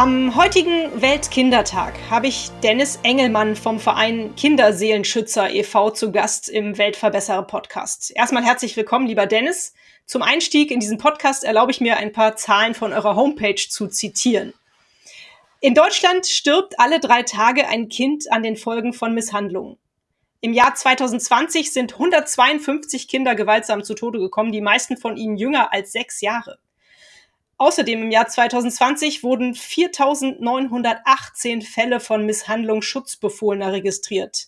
[0.00, 5.90] Am heutigen Weltkindertag habe ich Dennis Engelmann vom Verein Kinderseelenschützer e.V.
[5.90, 8.10] zu Gast im Weltverbesserer Podcast.
[8.16, 9.74] Erstmal herzlich willkommen, lieber Dennis.
[10.06, 13.88] Zum Einstieg in diesen Podcast erlaube ich mir ein paar Zahlen von eurer Homepage zu
[13.88, 14.54] zitieren.
[15.60, 19.76] In Deutschland stirbt alle drei Tage ein Kind an den Folgen von Misshandlungen.
[20.40, 25.74] Im Jahr 2020 sind 152 Kinder gewaltsam zu Tode gekommen, die meisten von ihnen jünger
[25.74, 26.58] als sechs Jahre.
[27.60, 34.46] Außerdem im Jahr 2020 wurden 4.918 Fälle von Misshandlung Schutzbefohlener registriert.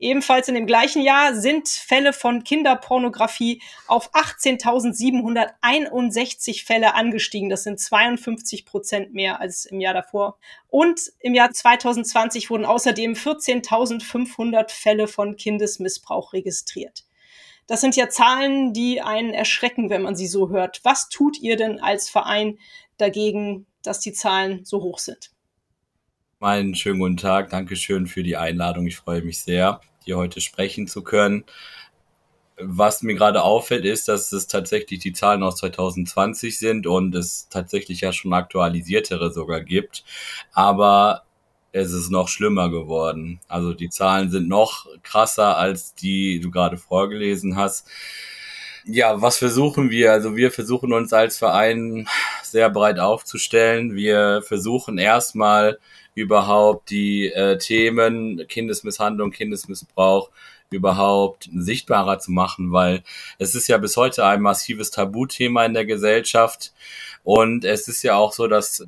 [0.00, 7.50] Ebenfalls in dem gleichen Jahr sind Fälle von Kinderpornografie auf 18.761 Fälle angestiegen.
[7.50, 10.36] Das sind 52 Prozent mehr als im Jahr davor.
[10.66, 17.04] Und im Jahr 2020 wurden außerdem 14.500 Fälle von Kindesmissbrauch registriert.
[17.70, 20.80] Das sind ja Zahlen, die einen erschrecken, wenn man sie so hört.
[20.82, 22.58] Was tut ihr denn als Verein
[22.96, 25.30] dagegen, dass die Zahlen so hoch sind?
[26.40, 27.50] Einen schönen guten Tag.
[27.50, 28.88] Dankeschön für die Einladung.
[28.88, 31.44] Ich freue mich sehr hier heute sprechen zu können.
[32.58, 37.48] Was mir gerade auffällt, ist, dass es tatsächlich die Zahlen aus 2020 sind und es
[37.50, 40.04] tatsächlich ja schon aktualisiertere sogar gibt.
[40.52, 41.22] Aber
[41.72, 43.40] es ist noch schlimmer geworden.
[43.48, 47.86] Also die Zahlen sind noch krasser als die du gerade vorgelesen hast.
[48.84, 50.12] Ja, was versuchen wir?
[50.12, 52.08] Also wir versuchen uns als Verein
[52.42, 53.94] sehr breit aufzustellen.
[53.94, 55.78] Wir versuchen erstmal
[56.14, 60.30] überhaupt die äh, Themen Kindesmisshandlung, Kindesmissbrauch
[60.70, 63.02] überhaupt sichtbarer zu machen, weil
[63.38, 66.72] es ist ja bis heute ein massives Tabuthema in der Gesellschaft
[67.24, 68.86] und es ist ja auch so, dass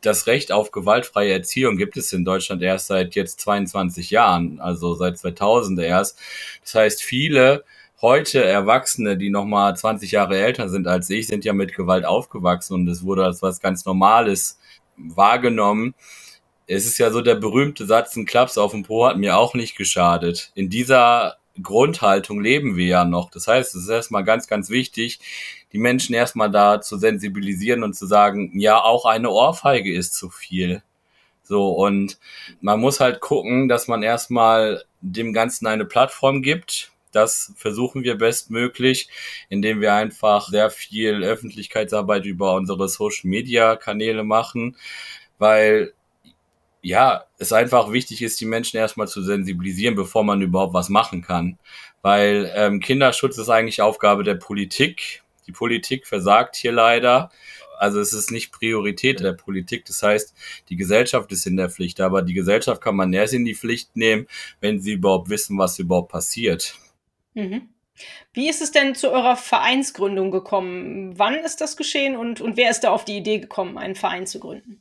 [0.00, 4.94] das Recht auf gewaltfreie Erziehung gibt es in Deutschland erst seit jetzt 22 Jahren, also
[4.94, 6.18] seit 2000 erst.
[6.62, 7.64] Das heißt, viele
[8.00, 12.74] heute Erwachsene, die nochmal 20 Jahre älter sind als ich, sind ja mit Gewalt aufgewachsen
[12.74, 14.58] und es wurde als was ganz Normales
[14.96, 15.94] wahrgenommen
[16.66, 19.54] es ist ja so der berühmte Satz, ein Klaps auf dem Po hat mir auch
[19.54, 20.52] nicht geschadet.
[20.54, 23.30] In dieser Grundhaltung leben wir ja noch.
[23.30, 25.20] Das heißt, es ist erstmal ganz, ganz wichtig,
[25.72, 30.30] die Menschen erstmal da zu sensibilisieren und zu sagen, ja, auch eine Ohrfeige ist zu
[30.30, 30.82] viel.
[31.42, 32.18] So, und
[32.60, 36.92] man muss halt gucken, dass man erstmal dem Ganzen eine Plattform gibt.
[37.10, 39.08] Das versuchen wir bestmöglich,
[39.48, 44.76] indem wir einfach sehr viel Öffentlichkeitsarbeit über unsere Social Media Kanäle machen,
[45.38, 45.92] weil
[46.82, 51.22] ja, es einfach wichtig ist, die Menschen erstmal zu sensibilisieren, bevor man überhaupt was machen
[51.22, 51.58] kann.
[52.02, 55.21] Weil ähm, Kinderschutz ist eigentlich Aufgabe der Politik.
[55.46, 57.30] Die Politik versagt hier leider.
[57.78, 59.84] Also es ist nicht Priorität der Politik.
[59.86, 60.34] Das heißt,
[60.68, 62.00] die Gesellschaft ist in der Pflicht.
[62.00, 64.26] Aber die Gesellschaft kann man erst in die Pflicht nehmen,
[64.60, 66.76] wenn sie überhaupt wissen, was überhaupt passiert.
[67.34, 67.68] Mhm.
[68.32, 71.18] Wie ist es denn zu eurer Vereinsgründung gekommen?
[71.18, 74.26] Wann ist das geschehen und, und wer ist da auf die Idee gekommen, einen Verein
[74.26, 74.80] zu gründen?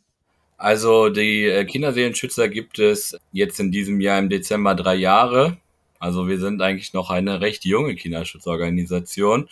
[0.57, 5.57] Also die äh, Kinderseelenschützer gibt es jetzt in diesem Jahr im Dezember drei Jahre.
[5.99, 9.49] Also wir sind eigentlich noch eine recht junge Kinderschutzorganisation,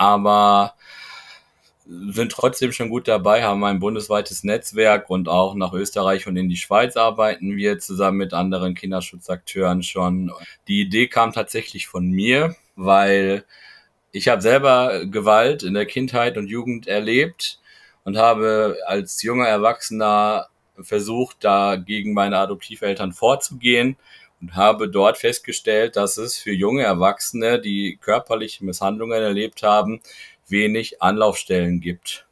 [0.00, 0.76] aber
[1.86, 6.48] sind trotzdem schon gut dabei, haben ein bundesweites Netzwerk und auch nach Österreich und in
[6.48, 10.32] die Schweiz arbeiten wir zusammen mit anderen Kinderschutzakteuren schon.
[10.68, 13.44] Die Idee kam tatsächlich von mir, weil
[14.10, 17.60] ich habe selber Gewalt in der Kindheit und Jugend erlebt
[18.04, 20.46] und habe als junger Erwachsener
[20.80, 23.98] versucht, da gegen meine Adoptiveltern vorzugehen
[24.40, 30.00] und habe dort festgestellt, dass es für junge Erwachsene, die körperliche Misshandlungen erlebt haben,
[30.48, 32.26] wenig Anlaufstellen gibt.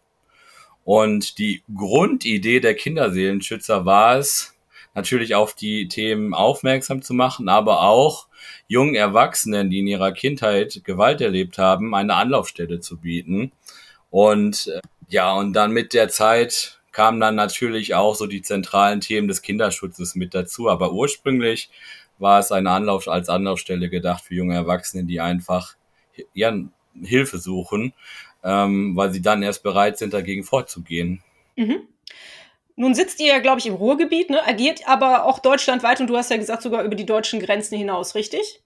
[0.84, 4.54] Und die Grundidee der Kinderseelenschützer war es,
[4.94, 8.26] natürlich auf die Themen aufmerksam zu machen, aber auch
[8.66, 13.52] jungen Erwachsenen, die in ihrer Kindheit Gewalt erlebt haben, eine Anlaufstelle zu bieten.
[14.10, 19.00] Und äh, ja, und dann mit der Zeit kamen dann natürlich auch so die zentralen
[19.00, 20.68] Themen des Kinderschutzes mit dazu.
[20.68, 21.70] Aber ursprünglich
[22.18, 25.76] war es eine Anlauf als Anlaufstelle gedacht für junge Erwachsene, die einfach
[26.34, 26.52] ja,
[27.02, 27.92] Hilfe suchen,
[28.42, 31.22] ähm, weil sie dann erst bereit sind, dagegen vorzugehen.
[31.56, 31.88] Mhm.
[32.76, 34.46] Nun sitzt ihr ja, glaube ich, im Ruhrgebiet, ne?
[34.46, 38.14] agiert aber auch deutschlandweit und du hast ja gesagt, sogar über die deutschen Grenzen hinaus,
[38.14, 38.62] richtig?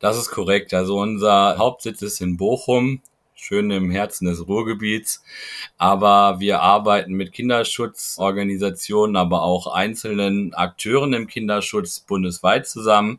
[0.00, 0.74] Das ist korrekt.
[0.74, 3.00] Also unser Hauptsitz ist in Bochum,
[3.42, 5.22] schön im Herzen des Ruhrgebiets.
[5.78, 13.18] Aber wir arbeiten mit Kinderschutzorganisationen, aber auch einzelnen Akteuren im Kinderschutz bundesweit zusammen.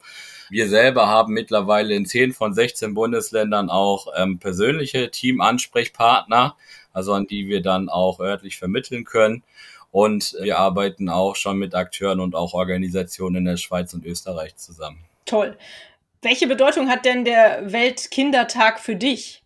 [0.49, 6.55] Wir selber haben mittlerweile in 10 von 16 Bundesländern auch ähm, persönliche Teamansprechpartner,
[6.93, 9.43] also an die wir dann auch örtlich vermitteln können.
[9.91, 14.55] Und wir arbeiten auch schon mit Akteuren und auch Organisationen in der Schweiz und Österreich
[14.55, 15.05] zusammen.
[15.25, 15.57] Toll.
[16.23, 19.43] Welche Bedeutung hat denn der Weltkindertag für dich?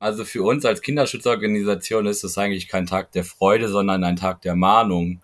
[0.00, 4.42] Also für uns als Kinderschutzorganisation ist es eigentlich kein Tag der Freude, sondern ein Tag
[4.42, 5.22] der Mahnung,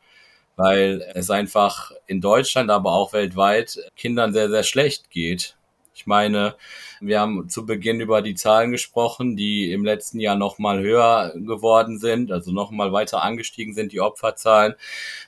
[0.57, 5.57] weil es einfach in Deutschland, aber auch weltweit Kindern sehr, sehr schlecht geht.
[5.95, 6.57] Ich meine,
[7.01, 11.99] wir haben zu Beginn über die Zahlen gesprochen, die im letzten Jahr nochmal höher geworden
[12.01, 14.75] sind, also nochmal weiter angestiegen sind, die Opferzahlen.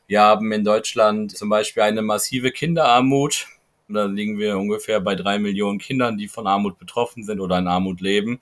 [0.08, 3.46] Wir haben in Deutschland zum Beispiel eine massive Kinderarmut.
[3.88, 7.69] Da liegen wir ungefähr bei drei Millionen Kindern, die von Armut betroffen sind oder in
[7.69, 8.40] Armut leben.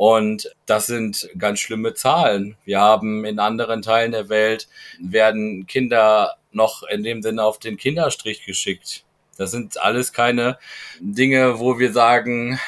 [0.00, 2.56] Und das sind ganz schlimme Zahlen.
[2.64, 4.66] Wir haben in anderen Teilen der Welt
[4.98, 9.04] werden Kinder noch in dem Sinne auf den Kinderstrich geschickt.
[9.36, 10.56] Das sind alles keine
[11.00, 12.58] Dinge, wo wir sagen,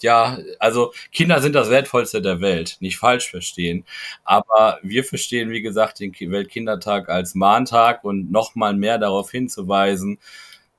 [0.00, 3.84] ja, also Kinder sind das Wertvollste der Welt, nicht falsch verstehen.
[4.24, 10.20] Aber wir verstehen, wie gesagt, den Weltkindertag als Mahntag und nochmal mehr darauf hinzuweisen,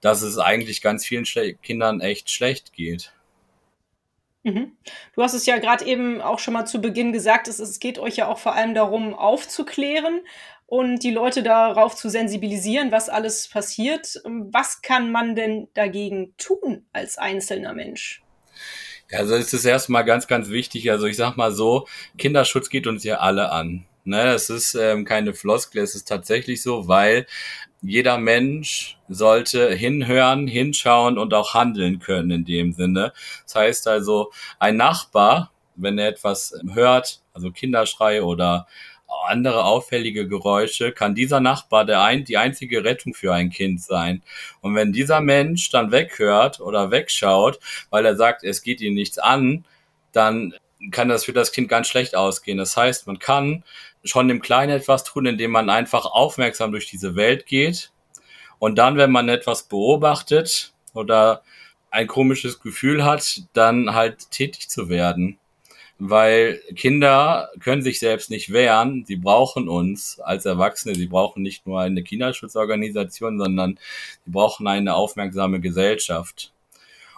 [0.02, 3.14] dass es eigentlich ganz vielen Schle Kindern echt schlecht geht.
[4.44, 4.74] Mhm.
[5.16, 7.98] Du hast es ja gerade eben auch schon mal zu Beginn gesagt, es, es geht
[7.98, 10.22] euch ja auch vor allem darum, aufzuklären
[10.66, 14.22] und die Leute darauf zu sensibilisieren, was alles passiert.
[14.26, 18.22] Was kann man denn dagegen tun als einzelner Mensch?
[19.10, 20.92] Ja, also es ist erstmal ganz, ganz wichtig.
[20.92, 21.88] Also ich sag mal so,
[22.18, 23.86] Kinderschutz geht uns ja alle an.
[24.06, 27.26] Ne, es ist ähm, keine Floskel, es ist tatsächlich so, weil
[27.84, 33.14] jeder Mensch sollte hinhören, hinschauen und auch handeln können in dem Sinne.
[33.44, 38.68] Das heißt also, ein Nachbar, wenn er etwas hört, also Kinderschrei oder
[39.28, 44.24] andere auffällige Geräusche, kann dieser Nachbar der ein, die einzige Rettung für ein Kind sein.
[44.62, 47.60] Und wenn dieser Mensch dann weghört oder wegschaut,
[47.90, 49.66] weil er sagt, es geht ihn nichts an,
[50.12, 50.54] dann
[50.92, 52.58] kann das für das Kind ganz schlecht ausgehen.
[52.58, 53.64] Das heißt, man kann
[54.04, 57.92] schon im Kleinen etwas tun, indem man einfach aufmerksam durch diese Welt geht.
[58.60, 61.44] Und dann, wenn man etwas beobachtet oder
[61.92, 65.38] ein komisches Gefühl hat, dann halt tätig zu werden
[66.00, 69.06] weil Kinder können sich selbst nicht wehren.
[69.06, 70.96] Sie brauchen uns als Erwachsene.
[70.96, 73.80] Sie brauchen nicht nur eine Kinderschutzorganisation, sondern
[74.26, 76.52] sie brauchen eine aufmerksame Gesellschaft.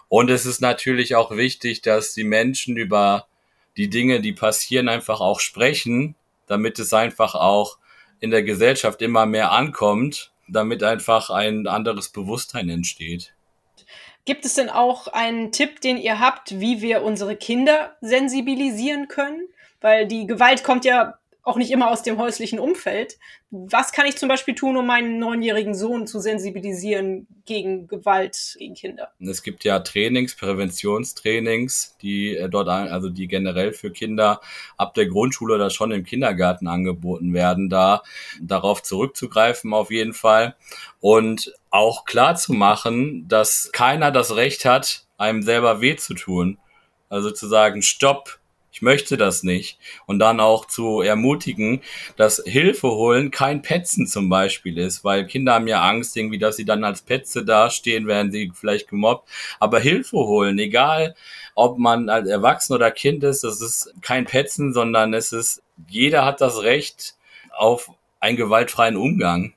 [0.07, 3.27] Und es ist natürlich auch wichtig, dass die Menschen über
[3.75, 6.15] die Dinge, die passieren, einfach auch sprechen,
[6.47, 7.77] damit es einfach auch
[8.19, 13.33] in der Gesellschaft immer mehr ankommt, damit einfach ein anderes Bewusstsein entsteht.
[14.25, 19.47] Gibt es denn auch einen Tipp, den ihr habt, wie wir unsere Kinder sensibilisieren können?
[19.81, 23.19] Weil die Gewalt kommt ja auch nicht immer aus dem häuslichen Umfeld.
[23.51, 28.73] Was kann ich zum Beispiel tun, um meinen neunjährigen Sohn zu sensibilisieren gegen Gewalt gegen
[28.73, 29.11] Kinder?
[29.19, 34.41] Es gibt ja Trainings, Präventionstrainings, die äh, dort, also die generell für Kinder
[34.75, 38.01] ab der Grundschule oder schon im Kindergarten angeboten werden, da
[38.41, 40.55] darauf zurückzugreifen auf jeden Fall
[40.99, 46.57] und auch klar zu machen, dass keiner das Recht hat, einem selber weh zu tun.
[47.07, 48.39] Also zu sagen, stopp,
[48.75, 49.79] ich möchte das nicht.
[50.05, 51.81] Und dann auch zu ermutigen,
[52.17, 56.57] dass Hilfe holen kein Petzen zum Beispiel ist, weil Kinder haben ja Angst irgendwie, dass
[56.57, 59.29] sie dann als Petze dastehen, werden sie vielleicht gemobbt.
[59.61, 61.15] Aber Hilfe holen, egal
[61.55, 66.25] ob man als Erwachsener oder Kind ist, das ist kein Petzen, sondern es ist, jeder
[66.25, 67.15] hat das Recht
[67.55, 69.53] auf einen gewaltfreien Umgang.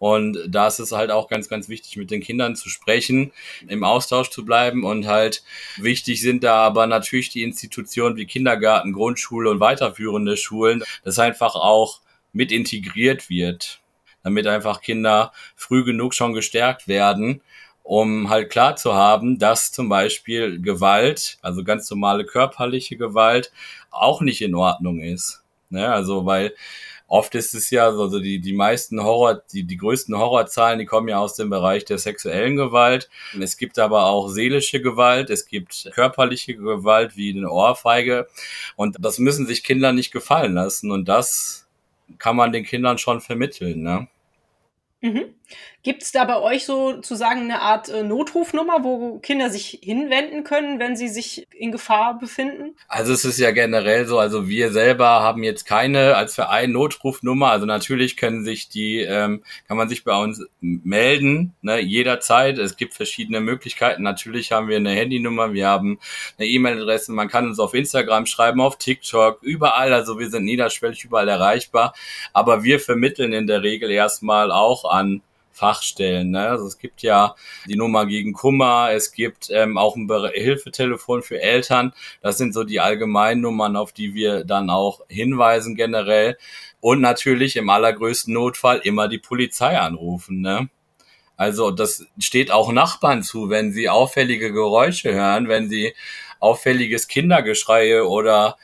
[0.00, 3.32] Und da ist es halt auch ganz, ganz wichtig, mit den Kindern zu sprechen,
[3.68, 5.42] im Austausch zu bleiben und halt
[5.76, 11.54] wichtig sind da aber natürlich die Institutionen wie Kindergarten, Grundschule und weiterführende Schulen, das einfach
[11.54, 12.00] auch
[12.32, 13.82] mit integriert wird,
[14.22, 17.42] damit einfach Kinder früh genug schon gestärkt werden,
[17.82, 23.52] um halt klar zu haben, dass zum Beispiel Gewalt, also ganz normale körperliche Gewalt,
[23.90, 25.42] auch nicht in Ordnung ist.
[25.68, 25.92] Ne?
[25.92, 26.54] Also weil
[27.10, 31.08] oft ist es ja, also die, die meisten Horror, die, die größten Horrorzahlen, die kommen
[31.08, 33.10] ja aus dem Bereich der sexuellen Gewalt.
[33.38, 38.28] Es gibt aber auch seelische Gewalt, es gibt körperliche Gewalt wie eine Ohrfeige.
[38.76, 40.92] Und das müssen sich Kinder nicht gefallen lassen.
[40.92, 41.66] Und das
[42.18, 44.08] kann man den Kindern schon vermitteln, ne?
[45.00, 45.34] Mhm.
[45.82, 50.78] Gibt es da bei euch sozusagen eine Art äh, Notrufnummer, wo Kinder sich hinwenden können,
[50.78, 52.76] wenn sie sich in Gefahr befinden?
[52.86, 57.50] Also es ist ja generell so, also wir selber haben jetzt keine als Verein Notrufnummer.
[57.50, 62.58] Also natürlich können sich die, ähm, kann man sich bei uns melden, ne, jederzeit.
[62.58, 64.02] Es gibt verschiedene Möglichkeiten.
[64.02, 65.98] Natürlich haben wir eine Handynummer, wir haben
[66.36, 69.94] eine E-Mail-Adresse, man kann uns auf Instagram schreiben, auf TikTok, überall.
[69.94, 71.94] Also wir sind niederschwellig überall erreichbar.
[72.34, 75.22] Aber wir vermitteln in der Regel erstmal auch an
[75.60, 76.30] Fachstellen.
[76.30, 76.48] Ne?
[76.48, 77.34] Also es gibt ja
[77.66, 81.92] die Nummer gegen Kummer, es gibt ähm, auch ein Hilfetelefon für Eltern.
[82.22, 86.38] Das sind so die allgemeinen Nummern, auf die wir dann auch hinweisen generell.
[86.80, 90.40] Und natürlich im allergrößten Notfall immer die Polizei anrufen.
[90.40, 90.70] Ne?
[91.36, 95.94] Also das steht auch Nachbarn zu, wenn sie auffällige Geräusche hören, wenn sie
[96.38, 98.56] auffälliges Kindergeschreie oder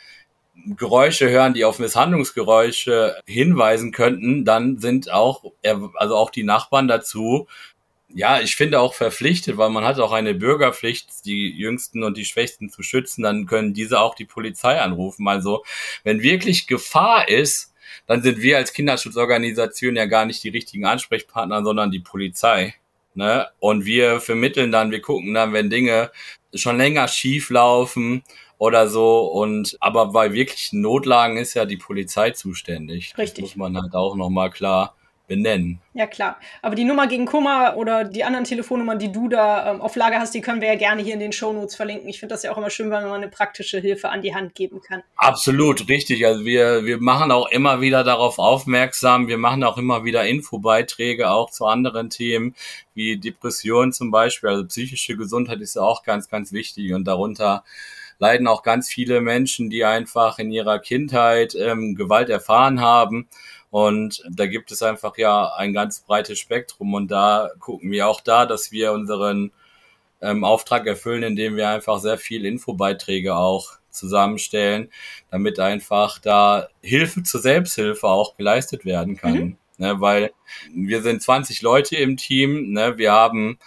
[0.77, 5.45] Geräusche hören, die auf Misshandlungsgeräusche hinweisen könnten, dann sind auch,
[5.95, 7.47] also auch die Nachbarn dazu,
[8.15, 12.25] ja, ich finde auch verpflichtet, weil man hat auch eine Bürgerpflicht, die Jüngsten und die
[12.25, 15.29] Schwächsten zu schützen, dann können diese auch die Polizei anrufen.
[15.29, 15.65] Also,
[16.03, 17.75] wenn wirklich Gefahr ist,
[18.07, 22.75] dann sind wir als Kinderschutzorganisation ja gar nicht die richtigen Ansprechpartner, sondern die Polizei.
[23.15, 23.49] Ne?
[23.59, 26.11] Und wir vermitteln dann, wir gucken dann, wenn Dinge
[26.55, 28.23] schon länger schief laufen
[28.59, 29.27] oder so.
[29.27, 33.17] Und aber bei wirklichen Notlagen ist ja die Polizei zuständig.
[33.19, 33.45] Richtig.
[33.45, 34.95] Das muss man halt auch nochmal klar
[35.27, 35.81] benennen.
[35.93, 36.39] Ja, klar.
[36.63, 40.21] Aber die Nummer gegen Kummer oder die anderen Telefonnummern, die du da ähm, auf Lager
[40.21, 42.09] hast, die können wir ja gerne hier in den Shownotes verlinken.
[42.09, 44.55] Ich finde das ja auch immer schön, wenn man eine praktische Hilfe an die Hand
[44.55, 45.03] geben kann.
[45.17, 46.25] Absolut, richtig.
[46.27, 49.27] Also wir, wir machen auch immer wieder darauf aufmerksam.
[49.27, 52.55] Wir machen auch immer wieder Infobeiträge auch zu anderen Themen,
[52.95, 54.51] wie Depression zum Beispiel.
[54.51, 57.65] Also psychische Gesundheit ist ja auch ganz, ganz wichtig und darunter
[58.19, 63.29] leiden auch ganz viele Menschen, die einfach in ihrer Kindheit ähm, Gewalt erfahren haben.
[63.71, 66.95] Und da gibt es einfach ja ein ganz breites Spektrum.
[66.95, 69.53] Und da gucken wir auch da, dass wir unseren
[70.21, 74.91] ähm, Auftrag erfüllen, indem wir einfach sehr viel Infobeiträge auch zusammenstellen,
[75.31, 79.35] damit einfach da Hilfe zur Selbsthilfe auch geleistet werden kann.
[79.35, 79.57] Mhm.
[79.79, 80.33] Ne, weil
[80.73, 83.59] wir sind 20 Leute im Team, ne, wir haben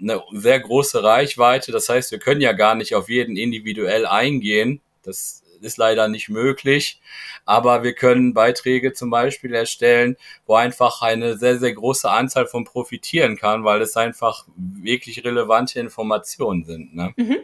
[0.00, 1.72] eine sehr große Reichweite.
[1.72, 4.80] Das heißt, wir können ja gar nicht auf jeden individuell eingehen.
[5.02, 7.00] Das ist leider nicht möglich.
[7.44, 12.64] Aber wir können Beiträge zum Beispiel erstellen, wo einfach eine sehr, sehr große Anzahl von
[12.64, 16.94] profitieren kann, weil es einfach wirklich relevante Informationen sind.
[16.94, 17.12] Ne?
[17.16, 17.38] Mhm.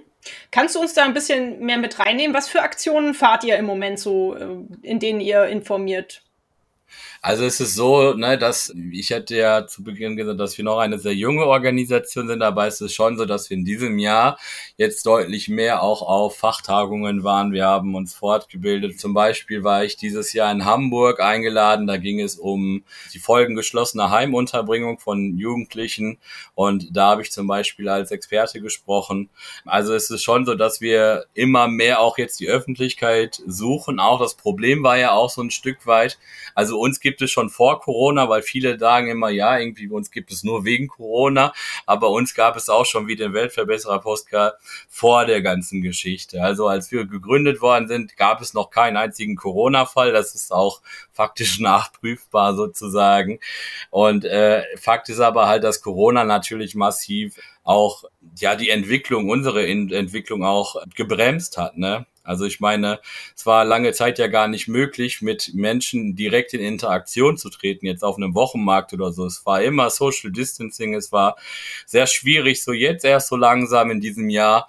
[0.50, 2.37] Kannst du uns da ein bisschen mehr mit reinnehmen?
[2.37, 4.47] Was für Aktionen fahrt ihr im Moment so, äh,
[4.83, 6.23] in denen ihr informiert?
[7.23, 10.79] Also es ist so, ne, dass ich hatte ja zu Beginn gesagt, dass wir noch
[10.79, 14.39] eine sehr junge Organisation sind, aber es ist schon so, dass wir in diesem Jahr
[14.79, 17.53] jetzt deutlich mehr auch auf Fachtagungen waren.
[17.53, 18.99] Wir haben uns fortgebildet.
[18.99, 21.87] Zum Beispiel war ich dieses Jahr in Hamburg eingeladen.
[21.87, 26.17] Da ging es um die Folgen geschlossener Heimunterbringung von Jugendlichen
[26.55, 29.29] und da habe ich zum Beispiel als Experte gesprochen.
[29.67, 34.00] Also es ist schon so, dass wir immer mehr auch jetzt die Öffentlichkeit suchen.
[34.00, 36.19] Auch das Problem war ja auch so ein Stück weit,
[36.55, 40.33] also uns gibt es schon vor Corona, weil viele sagen immer, ja, irgendwie uns gibt
[40.33, 41.52] es nur wegen Corona,
[41.87, 44.55] aber uns gab es auch schon wie den Weltverbesserer Postcard
[44.88, 46.43] vor der ganzen Geschichte.
[46.43, 50.12] Also als wir gegründet worden sind, gab es noch keinen einzigen Corona-Fall.
[50.12, 50.81] Das ist auch
[51.12, 53.40] faktisch nachprüfbar sozusagen.
[53.90, 58.05] Und äh, Fakt ist aber halt, dass Corona natürlich massiv auch
[58.37, 61.76] ja die Entwicklung, unsere Entwicklung auch gebremst hat.
[61.76, 62.07] Ne?
[62.23, 63.00] Also ich meine,
[63.35, 67.87] es war lange Zeit ja gar nicht möglich, mit Menschen direkt in Interaktion zu treten,
[67.87, 69.27] jetzt auf einem Wochenmarkt oder so.
[69.27, 71.37] Es war immer Social Distancing, es war
[71.87, 72.62] sehr schwierig.
[72.62, 74.69] So jetzt erst so langsam in diesem Jahr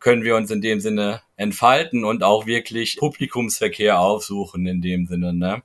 [0.00, 5.32] können wir uns in dem Sinne entfalten und auch wirklich Publikumsverkehr aufsuchen in dem Sinne,
[5.32, 5.62] ne?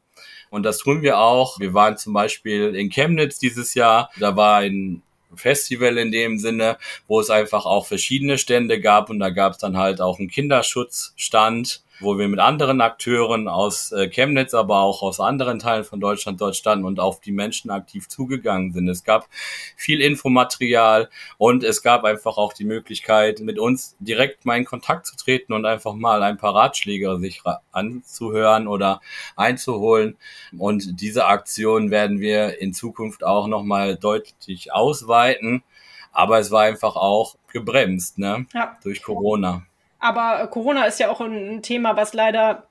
[0.50, 1.60] Und das tun wir auch.
[1.60, 4.12] Wir waren zum Beispiel in Chemnitz dieses Jahr.
[4.20, 5.02] Da war ein
[5.36, 9.58] Festival in dem Sinne, wo es einfach auch verschiedene Stände gab und da gab es
[9.60, 15.01] dann halt auch einen Kinderschutzstand wo wir mit anderen Akteuren aus äh, Chemnitz, aber auch
[15.01, 18.88] aus anderen Teilen von Deutschland dort standen und auf die Menschen aktiv zugegangen sind.
[18.89, 19.27] Es gab
[19.75, 25.05] viel Infomaterial und es gab einfach auch die Möglichkeit, mit uns direkt mal in Kontakt
[25.05, 29.01] zu treten und einfach mal ein paar Ratschläge sich anzuhören oder
[29.36, 30.17] einzuholen.
[30.58, 35.63] Und diese Aktion werden wir in Zukunft auch nochmal deutlich ausweiten.
[36.12, 38.46] Aber es war einfach auch gebremst, ne?
[38.53, 38.77] Ja.
[38.84, 39.63] Durch Corona.
[40.01, 42.63] Aber Corona ist ja auch ein Thema, was leider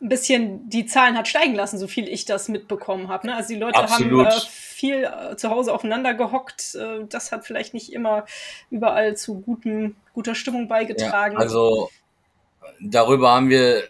[0.00, 3.26] ein bisschen die Zahlen hat steigen lassen, so viel ich das mitbekommen habe.
[3.26, 3.34] Ne?
[3.34, 4.26] Also die Leute Absolut.
[4.26, 6.76] haben äh, viel äh, zu Hause aufeinander gehockt.
[6.76, 8.24] Äh, das hat vielleicht nicht immer
[8.70, 11.34] überall zu guten, guter Stimmung beigetragen.
[11.34, 11.90] Ja, also
[12.78, 13.84] darüber haben wir,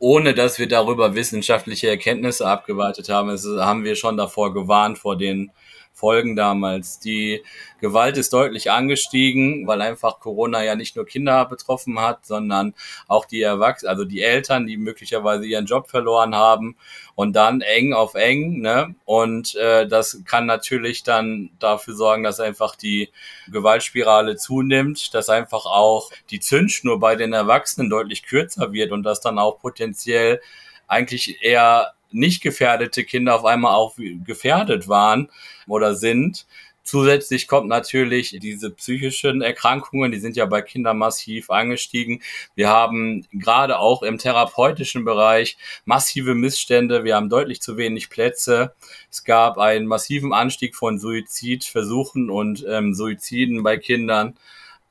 [0.00, 5.16] ohne dass wir darüber wissenschaftliche Erkenntnisse abgeweitet haben, es, haben wir schon davor gewarnt vor
[5.16, 5.52] den
[5.94, 6.98] Folgen damals.
[6.98, 7.42] Die
[7.80, 12.74] Gewalt ist deutlich angestiegen, weil einfach Corona ja nicht nur Kinder betroffen hat, sondern
[13.06, 16.76] auch die Erwachsenen, also die Eltern, die möglicherweise ihren Job verloren haben
[17.14, 18.96] und dann eng auf eng, ne?
[19.04, 23.10] Und äh, das kann natürlich dann dafür sorgen, dass einfach die
[23.50, 29.20] Gewaltspirale zunimmt, dass einfach auch die Zündschnur bei den Erwachsenen deutlich kürzer wird und dass
[29.20, 30.40] dann auch potenziell
[30.88, 35.28] eigentlich eher nicht gefährdete Kinder auf einmal auch gefährdet waren
[35.66, 36.46] oder sind.
[36.84, 42.22] Zusätzlich kommt natürlich diese psychischen Erkrankungen, die sind ja bei Kindern massiv angestiegen.
[42.56, 45.56] Wir haben gerade auch im therapeutischen Bereich
[45.86, 47.02] massive Missstände.
[47.02, 48.74] Wir haben deutlich zu wenig Plätze.
[49.10, 54.36] Es gab einen massiven Anstieg von Suizidversuchen und ähm, Suiziden bei Kindern.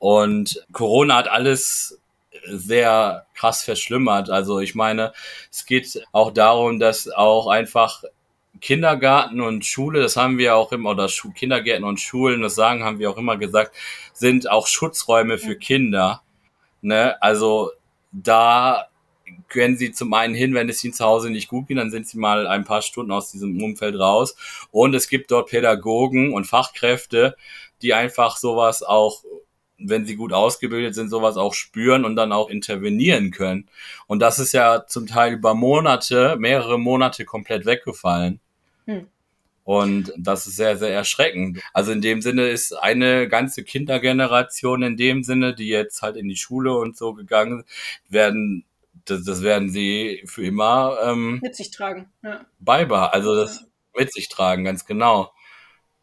[0.00, 2.00] Und Corona hat alles
[2.46, 4.30] sehr krass verschlimmert.
[4.30, 5.12] Also ich meine,
[5.50, 8.04] es geht auch darum, dass auch einfach
[8.60, 12.84] Kindergarten und Schule, das haben wir auch immer, oder Schu Kindergärten und Schulen, das sagen,
[12.84, 13.74] haben wir auch immer gesagt,
[14.12, 16.22] sind auch Schutzräume für Kinder.
[16.80, 17.20] Ne?
[17.20, 17.72] Also
[18.12, 18.86] da
[19.48, 22.06] können sie zum einen hin, wenn es ihnen zu Hause nicht gut geht, dann sind
[22.06, 24.36] sie mal ein paar Stunden aus diesem Umfeld raus.
[24.70, 27.36] Und es gibt dort Pädagogen und Fachkräfte,
[27.82, 29.24] die einfach sowas auch
[29.78, 33.68] wenn sie gut ausgebildet sind, sowas auch spüren und dann auch intervenieren können.
[34.06, 38.40] Und das ist ja zum Teil über Monate, mehrere Monate komplett weggefallen.
[38.86, 39.08] Hm.
[39.64, 41.60] Und das ist sehr, sehr erschreckend.
[41.72, 46.28] Also in dem Sinne ist eine ganze Kindergeneration in dem Sinne, die jetzt halt in
[46.28, 47.64] die Schule und so gegangen
[48.08, 48.64] werden,
[49.06, 52.10] das, das werden sie für immer ähm, mit sich tragen.
[52.22, 52.44] Ja.
[52.58, 53.66] Beibehalten, also das
[53.96, 55.32] mit sich tragen, ganz genau.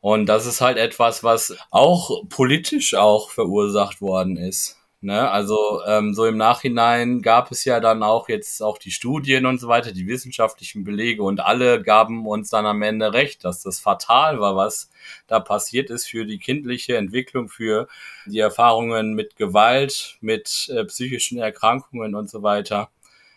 [0.01, 4.81] Und das ist halt etwas, was auch politisch auch verursacht worden ist.
[5.03, 5.31] Ne?
[5.31, 9.59] Also ähm, so im Nachhinein gab es ja dann auch jetzt auch die Studien und
[9.59, 13.79] so weiter, die wissenschaftlichen Belege und alle gaben uns dann am Ende recht, dass das
[13.79, 14.91] fatal war, was
[15.25, 17.87] da passiert ist für die kindliche Entwicklung, für
[18.27, 22.91] die Erfahrungen mit Gewalt, mit äh, psychischen Erkrankungen und so weiter.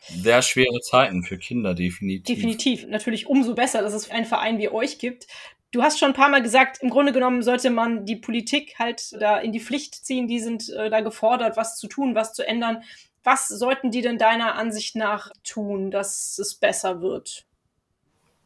[0.07, 2.37] Sehr schwere Zeiten für Kinder, definitiv.
[2.37, 2.87] Definitiv.
[2.89, 5.27] Natürlich umso besser, dass es einen Verein wie euch gibt,
[5.75, 9.21] Du hast schon ein paar Mal gesagt, im Grunde genommen sollte man die Politik halt
[9.21, 10.29] da in die Pflicht ziehen.
[10.29, 12.85] Die sind äh, da gefordert, was zu tun, was zu ändern.
[13.25, 17.45] Was sollten die denn deiner Ansicht nach tun, dass es besser wird?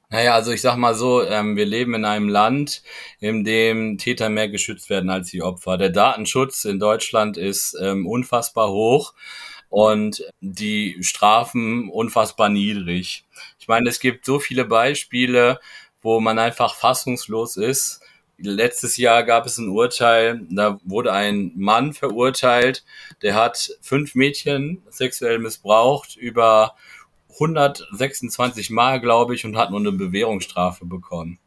[0.09, 2.83] Naja, also ich sag mal so, ähm, wir leben in einem Land,
[3.21, 5.77] in dem Täter mehr geschützt werden als die Opfer.
[5.77, 9.13] Der Datenschutz in Deutschland ist ähm, unfassbar hoch
[9.69, 13.27] und die Strafen unfassbar niedrig.
[13.59, 15.61] Ich meine, es gibt so viele Beispiele,
[16.03, 18.01] wo man einfach fassungslos ist.
[18.37, 22.85] Letztes Jahr gab es ein Urteil, da wurde ein Mann verurteilt,
[23.23, 26.77] der hat fünf Mädchen sexuell missbraucht über
[27.33, 31.39] 126 Mal, glaube ich, und hat nur eine Bewährungsstrafe bekommen.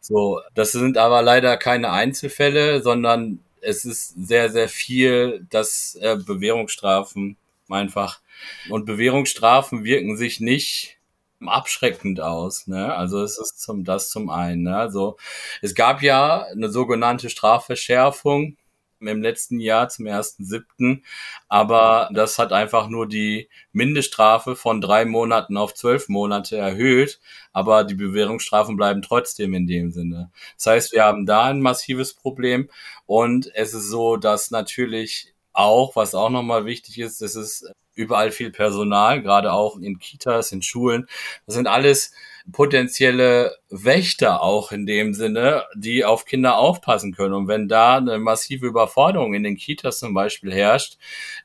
[0.00, 6.16] So, das sind aber leider keine Einzelfälle, sondern es ist sehr, sehr viel, dass äh,
[6.16, 7.36] Bewährungsstrafen
[7.68, 8.20] einfach
[8.68, 10.98] und Bewährungsstrafen wirken sich nicht
[11.48, 12.66] abschreckend aus.
[12.66, 12.94] Ne?
[12.94, 14.62] Also es ist zum das zum einen.
[14.64, 14.76] Ne?
[14.76, 15.16] Also
[15.62, 18.56] es gab ja eine sogenannte Strafverschärfung
[19.00, 21.04] im letzten Jahr zum ersten siebten,
[21.48, 27.18] aber das hat einfach nur die Mindeststrafe von drei Monaten auf zwölf Monate erhöht,
[27.52, 30.30] aber die Bewährungsstrafen bleiben trotzdem in dem Sinne.
[30.56, 32.68] Das heißt, wir haben da ein massives Problem
[33.06, 38.30] und es ist so, dass natürlich auch, was auch nochmal wichtig ist, es ist überall
[38.30, 41.06] viel Personal, gerade auch in Kitas, in Schulen.
[41.46, 42.12] Das sind alles
[42.52, 47.34] potenzielle Wächter auch in dem Sinne, die auf Kinder aufpassen können.
[47.34, 50.96] Und wenn da eine massive Überforderung in den Kitas zum Beispiel herrscht,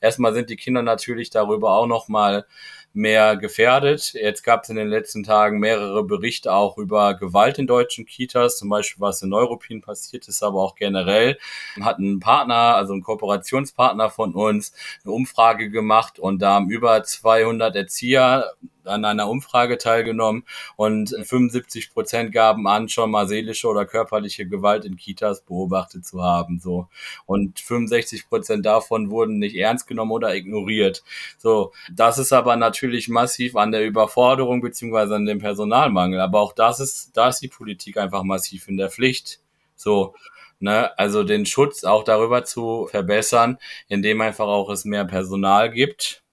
[0.01, 2.45] erstmal sind die Kinder natürlich darüber auch nochmal
[2.95, 4.13] mehr gefährdet.
[4.13, 8.57] Jetzt gab es in den letzten Tagen mehrere Berichte auch über Gewalt in deutschen Kitas,
[8.57, 11.37] zum Beispiel was in Neuruppin passiert ist, aber auch generell.
[11.81, 17.03] Hat ein Partner, also ein Kooperationspartner von uns, eine Umfrage gemacht und da haben über
[17.03, 18.51] 200 Erzieher
[18.87, 20.43] an einer Umfrage teilgenommen
[20.75, 26.23] und 75 Prozent gaben an, schon mal seelische oder körperliche Gewalt in Kitas beobachtet zu
[26.23, 26.59] haben.
[26.59, 26.87] So
[27.25, 31.03] und 65 Prozent davon wurden nicht ernst genommen oder ignoriert.
[31.37, 36.19] So, das ist aber natürlich massiv an der Überforderung beziehungsweise an dem Personalmangel.
[36.19, 39.39] Aber auch das ist, da ist die Politik einfach massiv in der Pflicht.
[39.75, 40.13] So,
[40.59, 43.57] Ne, also den Schutz auch darüber zu verbessern,
[43.89, 46.23] indem einfach auch es mehr Personal gibt,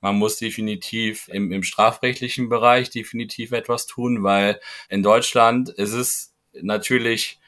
[0.00, 6.34] man muss definitiv im, im strafrechtlichen Bereich definitiv etwas tun, weil in Deutschland ist es
[6.52, 7.38] natürlich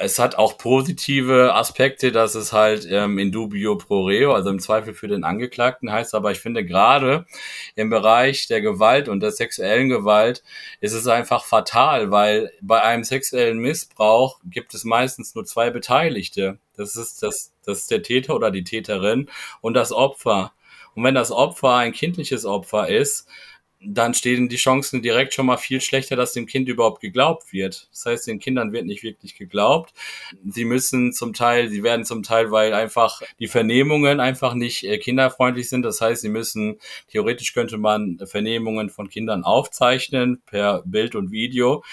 [0.00, 4.60] es hat auch positive Aspekte, dass es halt ähm, in dubio pro reo, also im
[4.60, 7.26] Zweifel für den Angeklagten heißt, aber ich finde gerade
[7.74, 10.42] im Bereich der Gewalt und der sexuellen Gewalt
[10.80, 16.58] ist es einfach fatal, weil bei einem sexuellen Missbrauch gibt es meistens nur zwei Beteiligte.
[16.76, 19.28] Das ist das, das ist der Täter oder die Täterin
[19.60, 20.52] und das Opfer.
[20.98, 23.28] Und wenn das Opfer ein kindliches Opfer ist,
[23.80, 27.86] dann stehen die Chancen direkt schon mal viel schlechter, dass dem Kind überhaupt geglaubt wird.
[27.92, 29.94] Das heißt, den Kindern wird nicht wirklich geglaubt.
[30.44, 34.98] Sie müssen zum Teil, sie werden zum Teil, weil einfach die Vernehmungen einfach nicht äh,
[34.98, 35.82] kinderfreundlich sind.
[35.82, 41.84] Das heißt, sie müssen, theoretisch könnte man Vernehmungen von Kindern aufzeichnen per Bild und Video.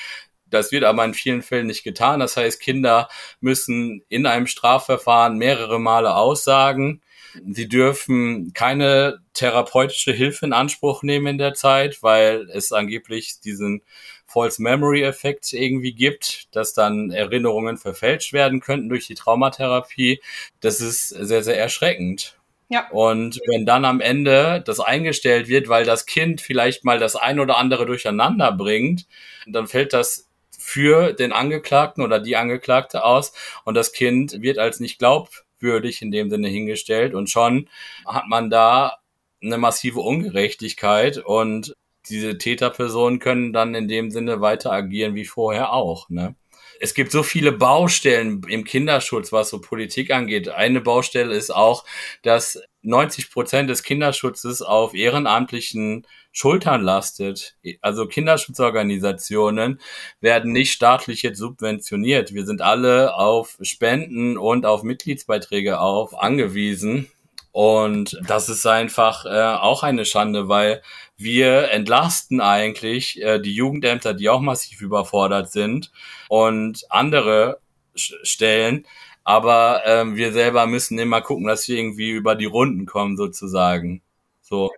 [0.50, 2.22] Das wird aber in vielen Fällen nicht getan.
[2.22, 3.08] Das heißt, Kinder
[3.40, 7.04] müssen in einem Strafverfahren mehrere Male aussagen
[7.48, 13.82] Sie dürfen keine therapeutische Hilfe in Anspruch nehmen in der Zeit, weil es angeblich diesen
[14.26, 20.22] False Memory Effekt irgendwie gibt, dass dann Erinnerungen verfälscht werden könnten durch die Traumatherapie.
[20.62, 22.38] Das ist sehr, sehr erschreckend.
[22.70, 22.90] Ja.
[22.90, 27.40] Und wenn dann am Ende das eingestellt wird, weil das Kind vielleicht mal das ein
[27.40, 29.06] oder andere durcheinander bringt,
[29.46, 33.34] dann fällt das für den Angeklagten oder die Angeklagte aus
[33.66, 37.70] und das Kind wird als nicht glaub würdig in dem Sinne hingestellt und schon
[38.06, 39.00] hat man da
[39.44, 41.76] eine massive Ungerechtigkeit und
[42.10, 46.10] diese Täterpersonen können dann in dem Sinne weiter agieren wie vorher auch.
[46.10, 46.36] Ne?
[46.80, 50.50] Es gibt so viele Baustellen im Kinderschutz, was so Politik angeht.
[50.50, 51.86] Eine Baustelle ist auch,
[52.22, 57.56] dass 90 Prozent des Kinderschutzes auf ehrenamtlichen Schultern lastet.
[57.82, 59.80] Also Kinderschutzorganisationen
[60.20, 62.34] werden nicht staatlich jetzt subventioniert.
[62.34, 67.10] Wir sind alle auf Spenden und auf Mitgliedsbeiträge auf angewiesen.
[67.54, 70.82] Und das ist einfach äh, auch eine Schande, weil
[71.16, 75.90] wir entlasten eigentlich äh, die Jugendämter, die auch massiv überfordert sind
[76.28, 77.62] und andere
[77.96, 78.86] Stellen.
[79.26, 84.02] Aber ähm, wir selber müssen immer gucken, dass wir irgendwie über die Runden kommen, sozusagen.
[84.42, 84.72] So.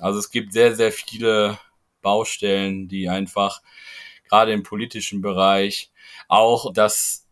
[0.00, 1.58] Also es gibt sehr, sehr viele
[2.00, 3.60] Baustellen, die einfach
[4.28, 5.90] gerade im politischen Bereich
[6.28, 7.28] auch das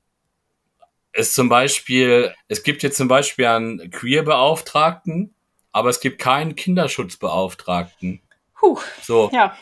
[1.16, 5.34] es zum Beispiel, es gibt jetzt zum Beispiel einen Queer-Beauftragten,
[5.72, 8.20] aber es gibt keinen Kinderschutzbeauftragten.
[8.54, 9.30] Puh, so.
[9.32, 9.56] Ja.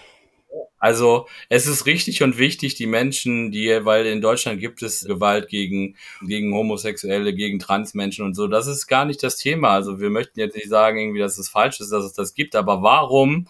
[0.79, 5.49] Also es ist richtig und wichtig, die Menschen, die, weil in Deutschland gibt es Gewalt
[5.49, 9.71] gegen, gegen Homosexuelle, gegen Transmenschen und so, das ist gar nicht das Thema.
[9.71, 12.55] Also wir möchten jetzt nicht sagen, irgendwie, dass es falsch ist, dass es das gibt,
[12.55, 13.49] aber warum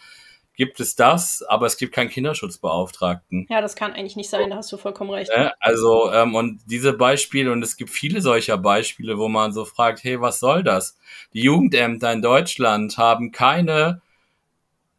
[0.56, 3.46] gibt es das, aber es gibt keinen Kinderschutzbeauftragten.
[3.50, 5.30] Ja, das kann eigentlich nicht sein, da hast du vollkommen recht.
[5.58, 10.04] Also, ähm, und diese Beispiele, und es gibt viele solcher Beispiele, wo man so fragt,
[10.04, 10.96] hey, was soll das?
[11.32, 14.00] Die Jugendämter in Deutschland haben keine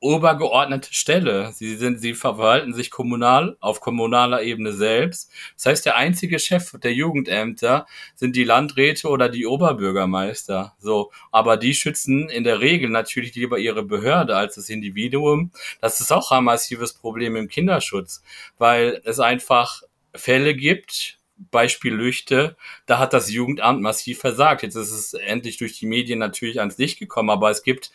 [0.05, 1.51] obergeordnete Stelle.
[1.53, 5.31] Sie sind, sie verwalten sich kommunal auf kommunaler Ebene selbst.
[5.55, 10.75] Das heißt, der einzige Chef der Jugendämter sind die Landräte oder die Oberbürgermeister.
[10.77, 15.51] So, aber die schützen in der Regel natürlich lieber ihre Behörde als das Individuum.
[15.81, 18.21] Das ist auch ein massives Problem im Kinderschutz,
[18.59, 19.81] weil es einfach
[20.13, 21.17] Fälle gibt,
[21.51, 24.63] Beispiel Lüchte, da hat das Jugendamt massiv versagt.
[24.63, 27.91] Jetzt ist es endlich durch die Medien natürlich ans Licht gekommen, aber es gibt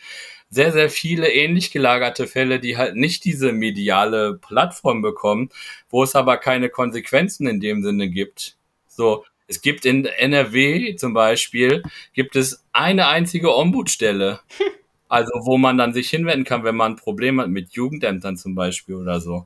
[0.51, 5.49] sehr, sehr viele ähnlich gelagerte Fälle, die halt nicht diese mediale Plattform bekommen,
[5.89, 8.57] wo es aber keine Konsequenzen in dem Sinne gibt.
[8.87, 11.81] So, es gibt in NRW zum Beispiel,
[12.13, 14.39] gibt es eine einzige Ombudsstelle.
[15.13, 18.55] Also, wo man dann sich hinwenden kann, wenn man ein Problem hat mit Jugendämtern zum
[18.55, 19.45] Beispiel oder so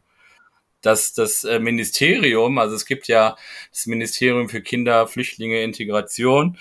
[0.86, 3.36] dass das äh, Ministerium, also es gibt ja
[3.72, 6.58] das Ministerium für Kinder, Flüchtlinge, Integration,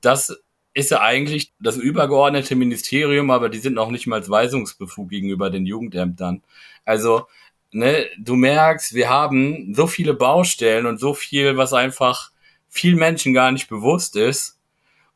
[0.00, 0.36] das
[0.78, 5.50] ist ja eigentlich das übergeordnete Ministerium, aber die sind noch nicht mal als Weisungsbefug gegenüber
[5.50, 6.42] den Jugendämtern.
[6.84, 7.26] Also,
[7.72, 12.30] ne, du merkst, wir haben so viele Baustellen und so viel, was einfach
[12.68, 14.57] viel Menschen gar nicht bewusst ist.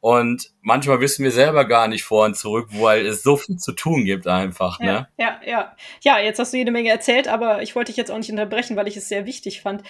[0.03, 3.71] Und manchmal wissen wir selber gar nicht vor und zurück, weil es so viel zu
[3.71, 4.81] tun gibt einfach.
[4.81, 5.09] Ja, ne?
[5.17, 5.77] ja, ja.
[6.01, 8.75] Ja, jetzt hast du jede Menge erzählt, aber ich wollte dich jetzt auch nicht unterbrechen,
[8.75, 9.85] weil ich es sehr wichtig fand.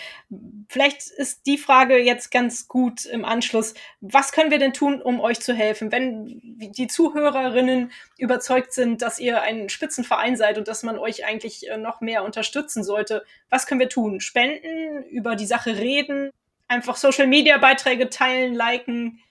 [0.69, 3.73] Vielleicht ist die Frage jetzt ganz gut im Anschluss.
[4.03, 5.91] Was können wir denn tun, um euch zu helfen?
[5.91, 11.71] Wenn die Zuhörerinnen überzeugt sind, dass ihr ein Spitzenverein seid und dass man euch eigentlich
[11.71, 14.21] äh, noch mehr unterstützen sollte, was können wir tun?
[14.21, 16.33] Spenden, über die Sache reden,
[16.69, 19.23] einfach Social-Media-Beiträge teilen, liken?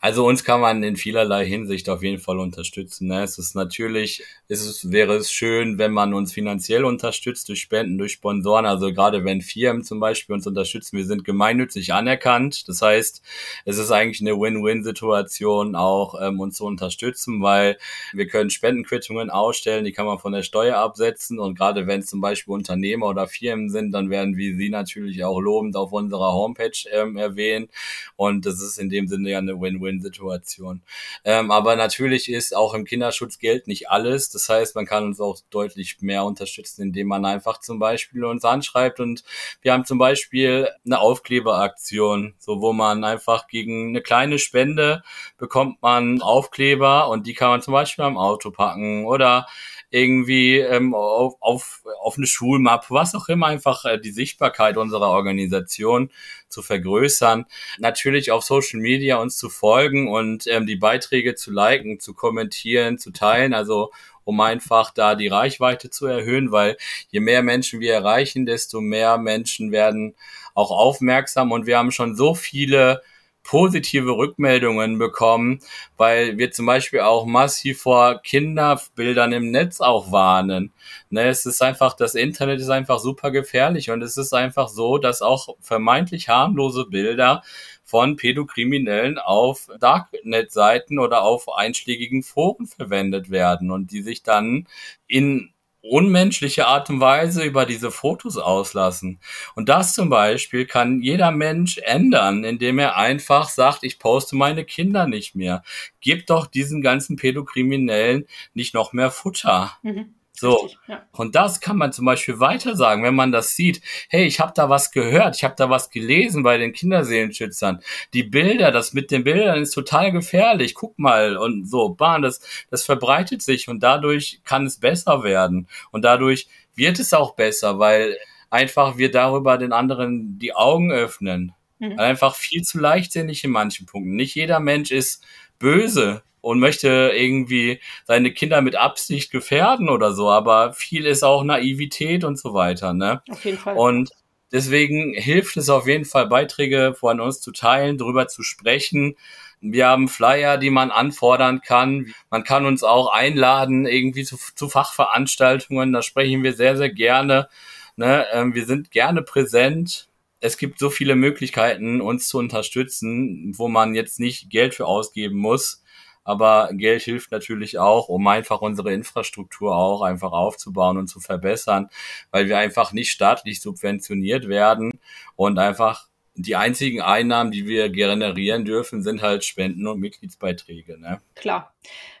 [0.00, 3.08] Also uns kann man in vielerlei Hinsicht auf jeden Fall unterstützen.
[3.08, 3.22] Ne?
[3.22, 7.98] Es ist natürlich, es ist, wäre es schön, wenn man uns finanziell unterstützt durch Spenden,
[7.98, 8.66] durch Sponsoren.
[8.66, 12.68] Also gerade wenn Firmen zum Beispiel uns unterstützen, wir sind gemeinnützig anerkannt.
[12.68, 13.22] Das heißt,
[13.64, 17.76] es ist eigentlich eine Win-Win-Situation, auch ähm, uns zu unterstützen, weil
[18.12, 21.38] wir können Spendenquittungen ausstellen, die kann man von der Steuer absetzen.
[21.38, 25.24] Und gerade wenn es zum Beispiel Unternehmer oder Firmen sind, dann werden wir sie natürlich
[25.24, 27.68] auch lobend auf unserer Homepage ähm, erwähnen.
[28.16, 30.82] Und das ist in dem Sinne ja Win-Win-Situation.
[31.24, 34.30] Ähm, aber natürlich ist auch im Kinderschutz Geld nicht alles.
[34.30, 38.44] Das heißt, man kann uns auch deutlich mehr unterstützen, indem man einfach zum Beispiel uns
[38.44, 39.24] anschreibt und
[39.62, 45.02] wir haben zum Beispiel eine Aufkleberaktion, so wo man einfach gegen eine kleine Spende
[45.38, 49.46] bekommt man Aufkleber und die kann man zum Beispiel am Auto packen oder
[49.90, 55.08] irgendwie ähm, auf, auf, auf eine Schulmap, was auch immer, einfach äh, die Sichtbarkeit unserer
[55.08, 56.10] Organisation
[56.48, 57.46] zu vergrößern.
[57.78, 62.98] Natürlich auf Social Media uns zu folgen und ähm, die Beiträge zu liken, zu kommentieren,
[62.98, 63.90] zu teilen, also
[64.24, 66.76] um einfach da die Reichweite zu erhöhen, weil
[67.10, 70.14] je mehr Menschen wir erreichen, desto mehr Menschen werden
[70.54, 73.02] auch aufmerksam und wir haben schon so viele
[73.42, 75.60] positive Rückmeldungen bekommen,
[75.96, 80.72] weil wir zum Beispiel auch massiv vor Kinderbildern im Netz auch warnen.
[81.10, 84.98] Ne, es ist einfach, das Internet ist einfach super gefährlich und es ist einfach so,
[84.98, 87.42] dass auch vermeintlich harmlose Bilder
[87.84, 94.68] von Pädokriminellen auf Darknet-Seiten oder auf einschlägigen Foren verwendet werden und die sich dann
[95.08, 99.18] in unmenschliche Art und Weise über diese Fotos auslassen.
[99.54, 104.64] Und das zum Beispiel kann jeder Mensch ändern, indem er einfach sagt, ich poste meine
[104.64, 105.62] Kinder nicht mehr.
[106.00, 109.78] Gib doch diesen ganzen Pädokriminellen nicht noch mehr Futter.
[109.82, 110.14] Mhm.
[110.40, 110.54] So.
[110.62, 111.02] Richtig, ja.
[111.12, 113.82] Und das kann man zum Beispiel weiter sagen, wenn man das sieht.
[114.08, 117.82] Hey, ich habe da was gehört, ich habe da was gelesen bei den Kinderseelenschützern.
[118.14, 120.74] Die Bilder, das mit den Bildern ist total gefährlich.
[120.74, 125.68] Guck mal und so, bahn, das, das verbreitet sich und dadurch kann es besser werden.
[125.90, 128.16] Und dadurch wird es auch besser, weil
[128.48, 131.52] einfach wir darüber den anderen die Augen öffnen.
[131.80, 131.98] Mhm.
[131.98, 134.16] Einfach viel zu leichtsinnig in manchen Punkten.
[134.16, 135.22] Nicht jeder Mensch ist
[135.58, 141.44] böse und möchte irgendwie seine Kinder mit Absicht gefährden oder so, aber viel ist auch
[141.44, 143.22] Naivität und so weiter, ne?
[143.30, 143.76] Auf jeden Fall.
[143.76, 144.10] Und
[144.52, 149.16] deswegen hilft es auf jeden Fall, Beiträge von uns zu teilen, darüber zu sprechen.
[149.60, 152.14] Wir haben Flyer, die man anfordern kann.
[152.30, 155.92] Man kann uns auch einladen, irgendwie zu, zu Fachveranstaltungen.
[155.92, 157.48] Da sprechen wir sehr, sehr gerne.
[157.96, 158.24] Ne?
[158.32, 163.94] Ähm, wir sind gerne präsent es gibt so viele Möglichkeiten, uns zu unterstützen, wo man
[163.94, 165.82] jetzt nicht Geld für ausgeben muss.
[166.24, 171.88] Aber Geld hilft natürlich auch, um einfach unsere Infrastruktur auch einfach aufzubauen und zu verbessern,
[172.30, 175.00] weil wir einfach nicht staatlich subventioniert werden
[175.36, 180.98] und einfach die einzigen Einnahmen, die wir generieren dürfen, sind halt Spenden und Mitgliedsbeiträge.
[180.98, 181.20] Ne?
[181.34, 181.74] Klar.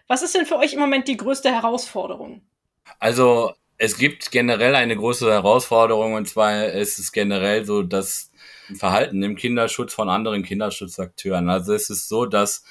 [0.08, 2.42] Was ist denn für euch im Moment die größte Herausforderung?
[2.98, 8.30] Also es gibt generell eine große Herausforderung und zwar ist es generell so, dass
[8.76, 11.48] Verhalten im Kinderschutz von anderen Kinderschutzakteuren.
[11.48, 12.64] Also es ist so, dass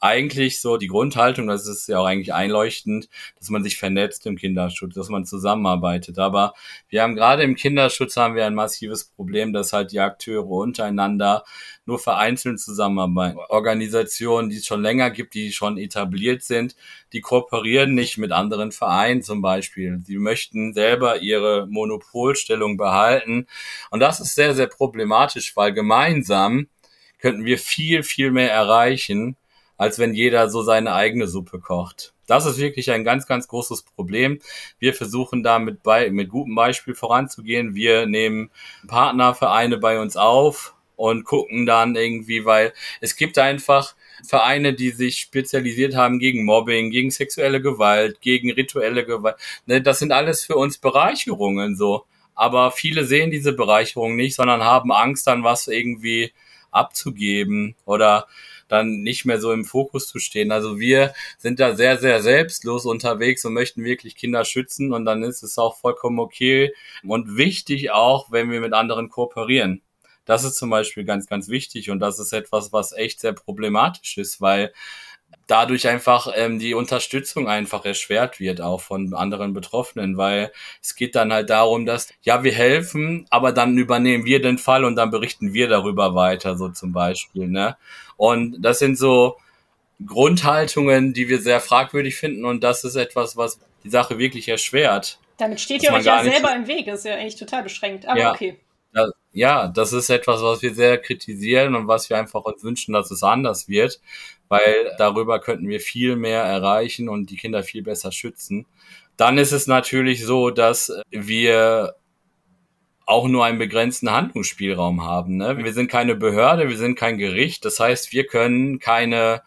[0.00, 4.36] eigentlich so die Grundhaltung, das ist ja auch eigentlich einleuchtend, dass man sich vernetzt im
[4.36, 6.18] Kinderschutz, dass man zusammenarbeitet.
[6.18, 6.54] Aber
[6.88, 11.44] wir haben gerade im Kinderschutz haben wir ein massives Problem, dass halt die Akteure untereinander
[11.84, 13.38] nur vereinzelt zusammenarbeiten.
[13.48, 16.76] Organisationen, die es schon länger gibt, die schon etabliert sind,
[17.12, 20.00] die kooperieren nicht mit anderen Vereinen zum Beispiel.
[20.04, 23.46] Sie möchten selber ihre Monopolstellung behalten.
[23.90, 26.68] Und das ist sehr, sehr problematisch, weil gemeinsam
[27.18, 29.36] könnten wir viel, viel mehr erreichen,
[29.76, 32.12] als wenn jeder so seine eigene Suppe kocht.
[32.26, 34.38] Das ist wirklich ein ganz, ganz großes Problem.
[34.78, 37.74] Wir versuchen da mit, bei, mit gutem Beispiel voranzugehen.
[37.74, 38.50] Wir nehmen
[38.86, 45.18] Partnervereine bei uns auf und gucken dann irgendwie, weil es gibt einfach Vereine, die sich
[45.18, 49.36] spezialisiert haben gegen Mobbing, gegen sexuelle Gewalt, gegen rituelle Gewalt.
[49.66, 52.04] Ne, das sind alles für uns Bereicherungen so.
[52.34, 56.32] Aber viele sehen diese Bereicherung nicht, sondern haben Angst, dann was irgendwie
[56.70, 58.26] abzugeben oder
[58.72, 60.50] dann nicht mehr so im Fokus zu stehen.
[60.50, 65.22] Also wir sind da sehr, sehr selbstlos unterwegs und möchten wirklich Kinder schützen und dann
[65.22, 66.72] ist es auch vollkommen okay
[67.06, 69.82] und wichtig auch, wenn wir mit anderen kooperieren.
[70.24, 74.16] Das ist zum Beispiel ganz, ganz wichtig und das ist etwas, was echt sehr problematisch
[74.16, 74.72] ist, weil
[75.46, 81.14] dadurch einfach ähm, die Unterstützung einfach erschwert wird, auch von anderen Betroffenen, weil es geht
[81.14, 85.10] dann halt darum, dass, ja, wir helfen, aber dann übernehmen wir den Fall und dann
[85.10, 87.76] berichten wir darüber weiter, so zum Beispiel, ne?
[88.16, 89.36] Und das sind so
[90.06, 95.18] Grundhaltungen, die wir sehr fragwürdig finden und das ist etwas, was die Sache wirklich erschwert.
[95.38, 98.20] Damit steht ihr euch ja selber im Weg, das ist ja eigentlich total beschränkt, aber
[98.20, 98.32] ja.
[98.32, 98.56] okay.
[99.32, 103.10] ja, das ist etwas, was wir sehr kritisieren und was wir einfach uns wünschen, dass
[103.10, 104.00] es anders wird,
[104.52, 108.66] weil darüber könnten wir viel mehr erreichen und die Kinder viel besser schützen.
[109.16, 111.94] Dann ist es natürlich so, dass wir
[113.06, 115.38] auch nur einen begrenzten Handlungsspielraum haben.
[115.38, 115.56] Ne?
[115.56, 117.64] Wir sind keine Behörde, wir sind kein Gericht.
[117.64, 119.40] Das heißt, wir können keine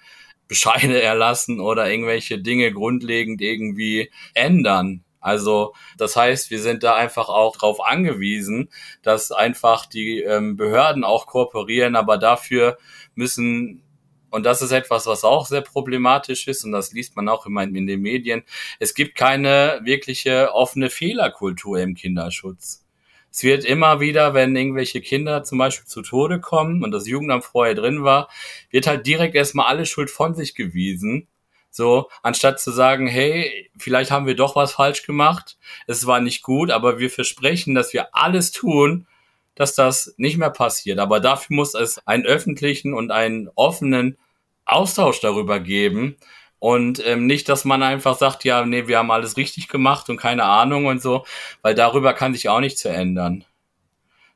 [0.47, 5.03] Bescheide erlassen oder irgendwelche Dinge grundlegend irgendwie ändern.
[5.19, 8.69] Also das heißt, wir sind da einfach auch darauf angewiesen,
[9.03, 12.79] dass einfach die ähm, Behörden auch kooperieren, aber dafür
[13.13, 13.83] müssen
[14.29, 17.63] und das ist etwas, was auch sehr problematisch ist und das liest man auch immer
[17.63, 18.43] in den Medien.
[18.79, 22.83] Es gibt keine wirkliche offene Fehlerkultur im Kinderschutz.
[23.31, 27.43] Es wird immer wieder, wenn irgendwelche Kinder zum Beispiel zu Tode kommen und das Jugendamt
[27.43, 28.29] vorher drin war,
[28.69, 31.27] wird halt direkt erstmal alle Schuld von sich gewiesen
[31.75, 35.57] so, anstatt zu sagen, hey, vielleicht haben wir doch was falsch gemacht,
[35.87, 39.07] es war nicht gut, aber wir versprechen, dass wir alles tun,
[39.55, 40.99] dass das nicht mehr passiert.
[40.99, 44.17] Aber dafür muss es einen öffentlichen und einen offenen
[44.65, 46.17] Austausch darüber geben.
[46.59, 50.17] Und ähm, nicht, dass man einfach sagt, ja, nee, wir haben alles richtig gemacht und
[50.17, 51.25] keine Ahnung und so,
[51.61, 53.45] weil darüber kann sich auch nichts ändern.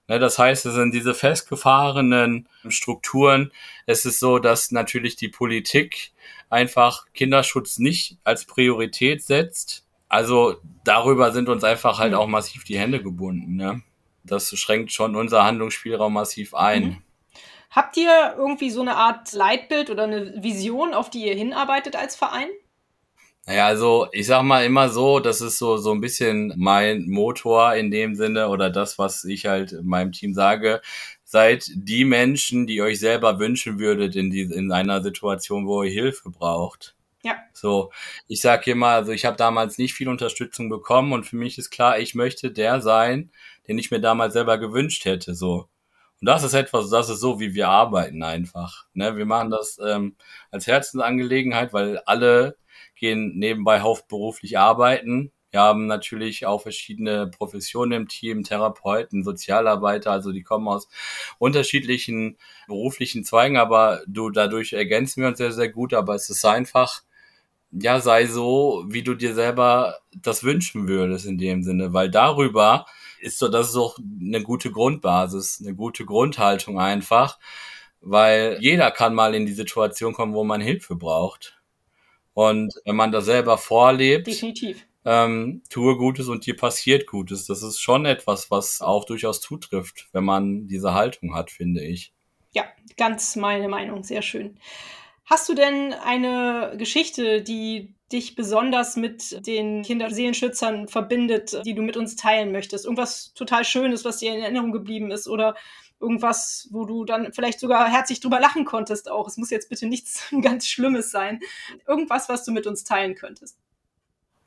[0.10, 3.52] Ne, das heißt, es sind diese festgefahrenen Strukturen.
[3.86, 6.12] Es ist so, dass natürlich die Politik
[6.50, 9.86] einfach Kinderschutz nicht als Priorität setzt.
[10.10, 13.56] Also darüber sind uns einfach halt auch massiv die Hände gebunden.
[13.56, 13.84] Ne?
[14.32, 16.84] Das schränkt schon unser Handlungsspielraum massiv ein.
[16.84, 16.98] Mhm.
[17.72, 22.16] Habt ihr irgendwie so eine Art Leitbild oder eine Vision, auf die ihr hinarbeitet als
[22.16, 22.50] Verein?
[23.46, 27.74] Naja, also ich sag mal immer so, das ist so, so ein bisschen mein Motor
[27.76, 30.82] in dem Sinne oder das, was ich halt meinem Team sage
[31.30, 35.92] seid die Menschen, die euch selber wünschen würdet in, die, in einer Situation, wo ihr
[35.92, 36.96] Hilfe braucht.
[37.24, 37.36] Ja.
[37.54, 37.92] So,
[38.28, 41.60] ich sag hier mal, also ich habe damals nicht viel Unterstützung bekommen und für mich
[41.60, 43.30] ist klar, ich möchte der sein,
[43.70, 45.34] den ich mir damals selber gewünscht hätte.
[45.36, 45.70] So.
[46.20, 48.86] Und das ist etwas, das ist so, wie wir arbeiten einfach.
[48.94, 49.16] Ne?
[49.16, 50.18] Wir machen das ähm,
[50.52, 52.58] als Herzensangelegenheit, weil alle
[52.96, 60.32] gehen nebenbei hauptberuflich arbeiten wir haben natürlich auch verschiedene Professionen im Team, Therapeuten, Sozialarbeiter, also
[60.32, 60.88] die kommen aus
[61.40, 66.46] unterschiedlichen beruflichen Zweigen, aber du, dadurch ergänzen wir uns sehr, sehr gut, aber es ist
[66.46, 67.02] einfach,
[67.72, 72.86] ja, sei so, wie du dir selber das wünschen würdest in dem Sinne, weil darüber
[73.22, 77.40] ist so, das ist auch eine gute Grundbasis, eine gute Grundhaltung einfach,
[78.02, 81.60] weil jeder kann mal in die Situation kommen, wo man Hilfe braucht.
[82.34, 87.46] Und wenn man das selber vorlebt, Definitiv ähm, tue Gutes und dir passiert Gutes.
[87.46, 92.14] Das ist schon etwas, was auch durchaus zutrifft, wenn man diese Haltung hat, finde ich.
[92.52, 92.66] Ja,
[92.98, 94.60] ganz meine Meinung, sehr schön.
[95.26, 101.98] Hast du denn eine Geschichte, die dich besonders mit den Kinderseelenschützern verbindet, die du mit
[101.98, 102.86] uns teilen möchtest?
[102.86, 105.56] Irgendwas total Schönes, was dir in Erinnerung geblieben ist oder
[106.00, 109.28] irgendwas, wo du dann vielleicht sogar herzlich drüber lachen konntest auch.
[109.28, 111.40] Es muss jetzt bitte nichts ganz Schlimmes sein.
[111.88, 113.58] Irgendwas, was du mit uns teilen könntest.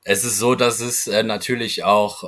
[0.04, 2.24] Es ist so, dass es äh, natürlich auch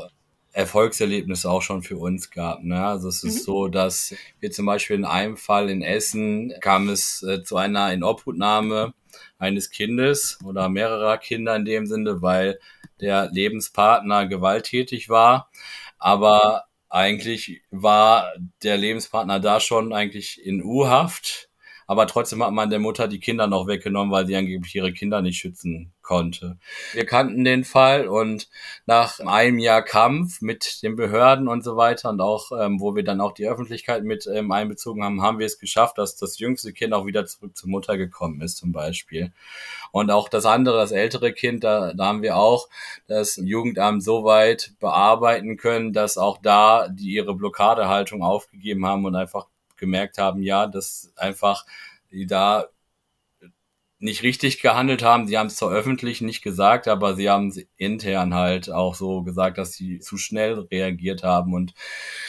[0.52, 2.62] Erfolgserlebnisse auch schon für uns gab.
[2.62, 2.86] Ne?
[2.86, 3.44] Also es ist mhm.
[3.44, 7.92] so, dass wir zum Beispiel in einem Fall in Essen kam es äh, zu einer
[7.92, 8.94] Inobhutnahme
[9.44, 12.58] eines Kindes oder mehrerer Kinder in dem Sinne, weil
[13.00, 15.50] der Lebenspartner gewalttätig war.
[15.98, 21.48] Aber eigentlich war der Lebenspartner da schon eigentlich in U-Haft
[21.86, 25.22] aber trotzdem hat man der Mutter die Kinder noch weggenommen, weil sie angeblich ihre Kinder
[25.22, 26.58] nicht schützen konnte.
[26.92, 28.48] Wir kannten den Fall und
[28.86, 33.02] nach einem Jahr Kampf mit den Behörden und so weiter und auch, ähm, wo wir
[33.02, 36.72] dann auch die Öffentlichkeit mit ähm, einbezogen haben, haben wir es geschafft, dass das jüngste
[36.72, 39.32] Kind auch wieder zurück zur Mutter gekommen ist zum Beispiel.
[39.92, 42.68] Und auch das andere, das ältere Kind, da, da haben wir auch
[43.06, 49.16] das Jugendamt so weit bearbeiten können, dass auch da die ihre Blockadehaltung aufgegeben haben und
[49.16, 51.64] einfach gemerkt haben, ja, dass einfach
[52.10, 52.66] die da
[53.98, 55.26] nicht richtig gehandelt haben.
[55.26, 59.22] Sie haben es zwar öffentlich nicht gesagt, aber sie haben es intern halt auch so
[59.22, 61.54] gesagt, dass sie zu schnell reagiert haben.
[61.54, 61.72] Und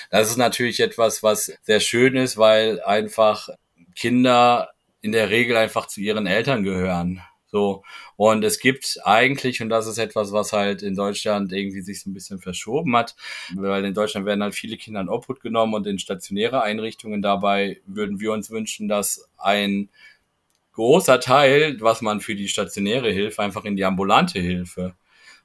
[0.09, 3.49] das ist natürlich etwas, was sehr schön ist, weil einfach
[3.95, 4.69] Kinder
[5.01, 7.21] in der Regel einfach zu ihren Eltern gehören.
[7.55, 7.83] So.
[8.17, 12.09] Und es gibt eigentlich, und das ist etwas, was halt in Deutschland irgendwie sich so
[12.09, 13.15] ein bisschen verschoben hat,
[13.55, 17.21] weil in Deutschland werden halt viele Kinder in Obhut genommen und in stationäre Einrichtungen.
[17.21, 19.87] Dabei würden wir uns wünschen, dass ein
[20.73, 24.93] großer Teil, was man für die stationäre Hilfe, einfach in die ambulante Hilfe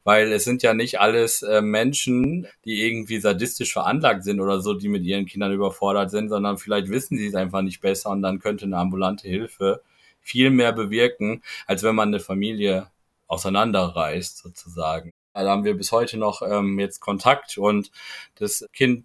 [0.02, 4.72] weil es sind ja nicht alles äh, Menschen, die irgendwie sadistisch veranlagt sind oder so,
[4.72, 8.22] die mit ihren Kindern überfordert sind, sondern vielleicht wissen sie es einfach nicht besser und
[8.22, 9.82] dann könnte eine ambulante Hilfe
[10.20, 12.90] viel mehr bewirken, als wenn man eine Familie
[13.26, 15.12] auseinanderreißt, sozusagen.
[15.34, 17.90] Da haben wir bis heute noch ähm, jetzt Kontakt und
[18.34, 19.04] das Kind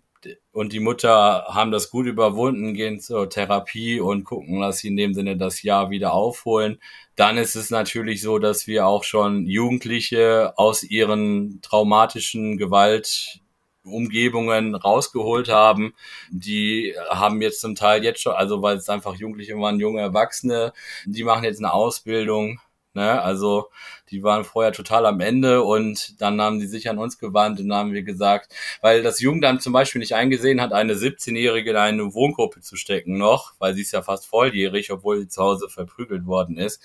[0.52, 4.98] und die Mutter haben das gut überwunden, gehen zur Therapie und gucken, dass sie in
[4.98, 6.80] dem Sinne das Jahr wieder aufholen.
[7.16, 13.42] Dann ist es natürlich so, dass wir auch schon Jugendliche aus ihren traumatischen Gewalt
[13.86, 15.94] Umgebungen rausgeholt haben.
[16.30, 20.74] Die haben jetzt zum Teil jetzt schon, also weil es einfach Jugendliche waren, junge Erwachsene,
[21.06, 22.60] die machen jetzt eine Ausbildung
[22.96, 23.22] Ne?
[23.22, 23.70] Also
[24.10, 27.74] die waren vorher total am Ende und dann haben die sich an uns gewandt und
[27.74, 32.14] haben wir gesagt, weil das Jugendamt zum Beispiel nicht eingesehen hat, eine 17-Jährige in eine
[32.14, 36.26] Wohngruppe zu stecken noch, weil sie ist ja fast volljährig, obwohl sie zu Hause verprügelt
[36.26, 36.82] worden ist.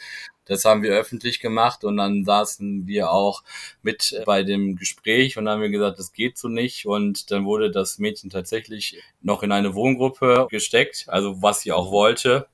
[0.46, 3.44] Das haben wir öffentlich gemacht und dann saßen wir auch
[3.82, 7.70] mit bei dem Gespräch und haben wir gesagt, das geht so nicht und dann wurde
[7.70, 12.48] das Mädchen tatsächlich noch in eine Wohngruppe gesteckt, also was sie auch wollte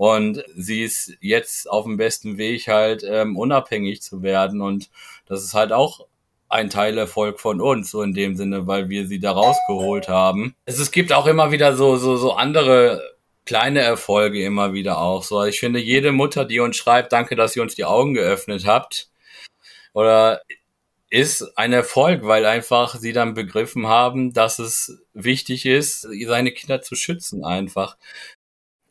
[0.00, 4.62] und sie ist jetzt auf dem besten Weg, halt ähm, unabhängig zu werden.
[4.62, 4.88] Und
[5.26, 6.06] das ist halt auch
[6.48, 10.56] ein Teilerfolg von uns, so in dem Sinne, weil wir sie da rausgeholt haben.
[10.64, 13.02] Es, es gibt auch immer wieder so, so, so andere
[13.44, 15.22] kleine Erfolge immer wieder auch.
[15.22, 18.64] So, ich finde, jede Mutter, die uns schreibt, danke, dass ihr uns die Augen geöffnet
[18.64, 19.10] habt,
[19.92, 20.40] oder
[21.10, 26.80] ist ein Erfolg, weil einfach sie dann begriffen haben, dass es wichtig ist, seine Kinder
[26.80, 27.98] zu schützen einfach.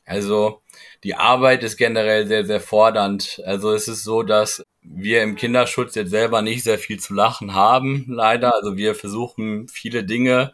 [0.06, 0.62] Also
[1.04, 3.42] die Arbeit ist generell sehr, sehr fordernd.
[3.46, 7.54] Also es ist so, dass wir im Kinderschutz jetzt selber nicht sehr viel zu lachen
[7.54, 8.54] haben, leider.
[8.56, 10.54] Also wir versuchen viele Dinge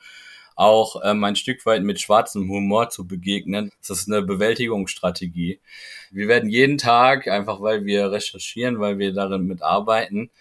[0.55, 3.71] auch ähm, ein Stück weit mit schwarzem Humor zu begegnen.
[3.85, 5.59] Das ist eine Bewältigungsstrategie.
[6.11, 10.31] Wir werden jeden Tag, einfach weil wir recherchieren, weil wir darin mitarbeiten,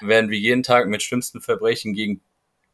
[0.00, 2.20] werden wir jeden Tag mit schlimmsten Verbrechen gegen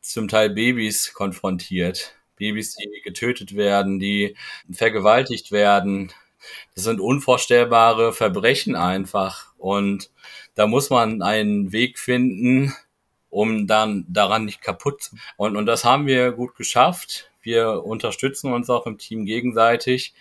[0.01, 2.15] zum Teil Babys konfrontiert.
[2.37, 4.37] Babys, die getötet werden, die
[4.71, 6.13] vergewaltigt werden.
[6.75, 9.53] Das sind unvorstellbare Verbrechen einfach.
[9.59, 10.11] Und
[10.55, 12.75] da muss man einen Weg finden,
[13.31, 15.17] um dann daran nicht kaputt zu.
[15.37, 17.31] Und, und das haben wir gut geschafft.
[17.43, 20.15] Wir unterstützen uns auch im Team gegenseitig.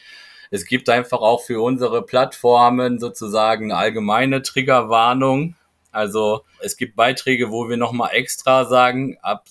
[0.51, 5.55] Es gibt einfach auch für unsere Plattformen sozusagen eine allgemeine Triggerwarnung.
[5.91, 9.45] Also es gibt Beiträge, wo wir nochmal extra sagen, ab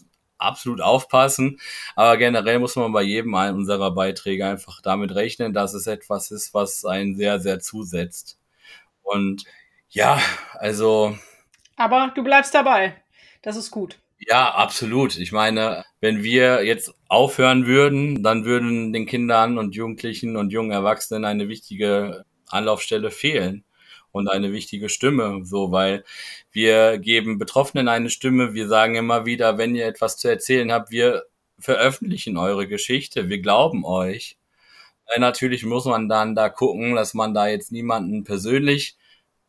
[0.44, 1.58] absolut aufpassen.
[1.96, 6.54] Aber generell muss man bei jedem unserer Beiträge einfach damit rechnen, dass es etwas ist,
[6.54, 8.38] was einen sehr, sehr zusetzt.
[9.02, 9.44] Und
[9.88, 10.20] ja,
[10.54, 11.16] also.
[11.76, 13.02] Aber du bleibst dabei.
[13.42, 13.98] Das ist gut.
[14.18, 15.18] Ja, absolut.
[15.18, 20.70] Ich meine, wenn wir jetzt aufhören würden, dann würden den Kindern und Jugendlichen und jungen
[20.70, 23.64] Erwachsenen eine wichtige Anlaufstelle fehlen
[24.14, 26.04] und eine wichtige Stimme, so, weil
[26.52, 28.54] wir geben Betroffenen eine Stimme.
[28.54, 31.24] Wir sagen immer wieder, wenn ihr etwas zu erzählen habt, wir
[31.58, 33.28] veröffentlichen eure Geschichte.
[33.28, 34.38] Wir glauben euch.
[35.08, 38.96] Äh, natürlich muss man dann da gucken, dass man da jetzt niemanden persönlich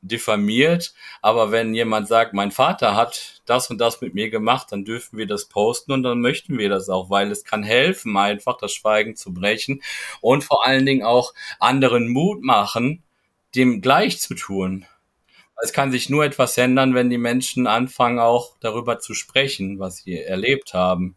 [0.02, 0.94] diffamiert.
[1.22, 5.18] Aber wenn jemand sagt, mein Vater hat das und das mit mir gemacht, dann dürfen
[5.18, 8.74] wir das posten und dann möchten wir das auch, weil es kann helfen, einfach das
[8.74, 9.82] Schweigen zu brechen
[10.22, 13.04] und vor allen Dingen auch anderen Mut machen,
[13.56, 14.86] dem gleich zu tun.
[15.64, 19.98] Es kann sich nur etwas ändern, wenn die Menschen anfangen, auch darüber zu sprechen, was
[19.98, 21.16] sie erlebt haben.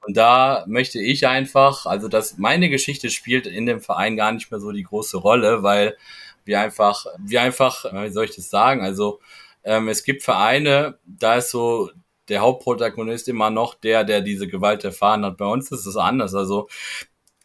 [0.00, 4.50] Und da möchte ich einfach, also dass meine Geschichte spielt in dem Verein gar nicht
[4.50, 5.96] mehr so die große Rolle, weil
[6.44, 8.80] wir einfach, wir einfach, wie soll ich das sagen?
[8.80, 9.20] Also
[9.64, 11.90] ähm, es gibt Vereine, da ist so
[12.28, 15.36] der Hauptprotagonist immer noch der, der diese Gewalt erfahren hat.
[15.36, 16.34] Bei uns ist es anders.
[16.34, 16.68] Also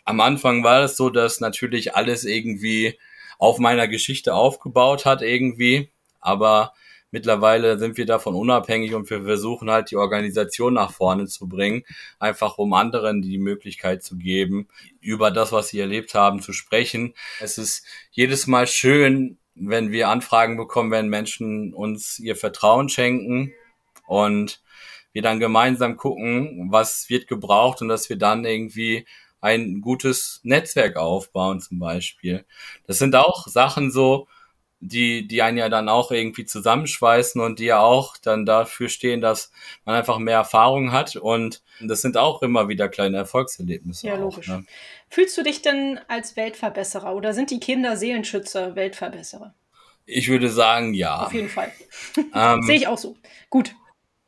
[0.06, 2.98] am Anfang war es so, dass natürlich alles irgendwie
[3.44, 5.90] auf meiner Geschichte aufgebaut hat irgendwie.
[6.22, 6.72] Aber
[7.12, 11.84] mittlerweile sind wir davon unabhängig und wir versuchen halt die Organisation nach vorne zu bringen,
[12.20, 14.70] einfach um anderen die Möglichkeit zu geben,
[15.02, 17.16] über das, was sie erlebt haben, zu sprechen.
[17.42, 23.52] Es ist jedes Mal schön, wenn wir Anfragen bekommen, wenn Menschen uns ihr Vertrauen schenken
[24.08, 24.62] und
[25.12, 29.06] wir dann gemeinsam gucken, was wird gebraucht und dass wir dann irgendwie
[29.44, 32.46] ein gutes Netzwerk aufbauen zum Beispiel.
[32.88, 34.28] Das sind auch Sachen so,
[34.80, 39.20] die, die einen ja dann auch irgendwie zusammenschweißen und die ja auch dann dafür stehen,
[39.20, 39.52] dass
[39.84, 44.08] man einfach mehr Erfahrung hat und das sind auch immer wieder kleine Erfolgserlebnisse.
[44.08, 44.50] Ja, logisch.
[44.50, 44.66] Auch, ne?
[45.10, 49.54] Fühlst du dich denn als Weltverbesserer oder sind die Kinder Seelenschützer Weltverbesserer?
[50.06, 51.26] Ich würde sagen, ja.
[51.26, 51.72] Auf jeden Fall.
[52.34, 53.18] Ähm, Sehe ich auch so.
[53.50, 53.76] Gut.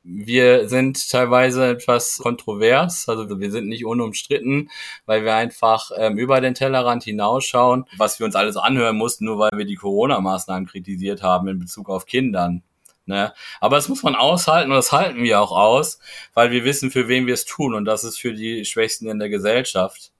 [0.08, 4.70] Wir sind teilweise etwas kontrovers, also wir sind nicht unumstritten,
[5.08, 9.40] weil wir einfach ähm, über den Tellerrand hinausschauen, was wir uns alles anhören mussten, nur
[9.40, 12.62] weil wir die Corona-Maßnahmen kritisiert haben in Bezug auf Kindern.
[13.08, 13.34] Ne?
[13.60, 15.98] Aber das muss man aushalten und das halten wir auch aus,
[16.36, 19.18] weil wir wissen, für wen wir es tun und das ist für die Schwächsten in
[19.18, 20.12] der Gesellschaft.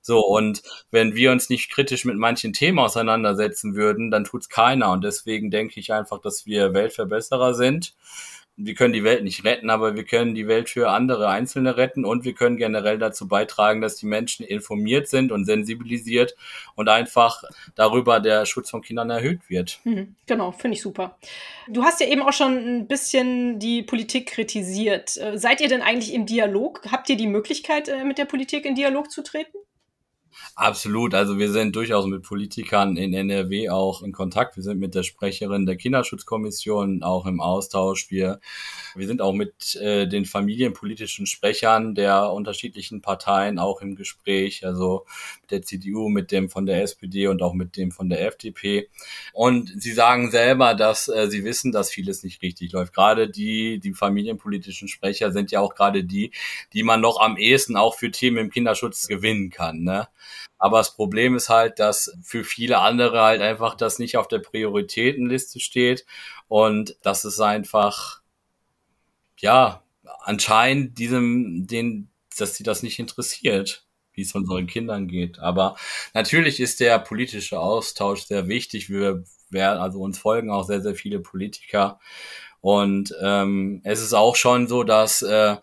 [0.00, 4.90] So, und wenn wir uns nicht kritisch mit manchen Themen auseinandersetzen würden, dann tut's keiner.
[4.92, 7.94] Und deswegen denke ich einfach, dass wir Weltverbesserer sind
[8.56, 12.04] wir können die Welt nicht retten, aber wir können die Welt für andere Einzelne retten
[12.04, 16.36] und wir können generell dazu beitragen, dass die Menschen informiert sind und sensibilisiert
[16.76, 17.42] und einfach
[17.74, 19.80] darüber der Schutz von Kindern erhöht wird.
[19.84, 21.18] Mhm, genau, finde ich super.
[21.68, 25.16] Du hast ja eben auch schon ein bisschen die Politik kritisiert.
[25.16, 26.82] Äh, seid ihr denn eigentlich im Dialog?
[26.92, 29.56] Habt ihr die Möglichkeit, äh, mit der Politik in Dialog zu treten?
[30.56, 31.14] Absolut.
[31.14, 34.56] Also wir sind durchaus mit Politikern in NRW auch in Kontakt.
[34.56, 38.10] Wir sind mit der Sprecherin der Kinderschutzkommission auch im Austausch.
[38.10, 38.40] Wir,
[38.94, 44.64] wir sind auch mit äh, den familienpolitischen Sprechern der unterschiedlichen Parteien auch im Gespräch.
[44.64, 45.06] Also
[45.42, 48.88] mit der CDU, mit dem von der SPD und auch mit dem von der FDP.
[49.32, 52.94] Und sie sagen selber, dass äh, sie wissen, dass vieles nicht richtig läuft.
[52.94, 56.32] Gerade die, die familienpolitischen Sprecher sind ja auch gerade die,
[56.72, 59.82] die man noch am ehesten auch für Themen im Kinderschutz gewinnen kann.
[59.82, 60.08] Ne?
[60.58, 64.38] Aber das Problem ist halt, dass für viele andere halt einfach das nicht auf der
[64.38, 66.06] Prioritätenliste steht
[66.48, 68.20] und das ist einfach,
[69.38, 69.82] ja,
[70.20, 72.08] anscheinend diesem, den,
[72.38, 75.38] dass sie das nicht interessiert, wie es unseren Kindern geht.
[75.38, 75.76] Aber
[76.14, 78.88] natürlich ist der politische Austausch sehr wichtig.
[78.88, 81.98] Wir werden, also uns folgen auch sehr, sehr viele Politiker.
[82.60, 85.56] Und ähm, es ist auch schon so, dass äh,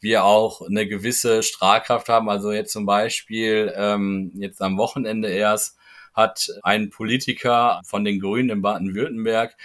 [0.00, 2.28] wir auch eine gewisse Strahlkraft haben.
[2.28, 5.76] Also jetzt zum Beispiel, ähm, jetzt am Wochenende erst,
[6.14, 9.56] hat ein Politiker von den Grünen in Baden-Württemberg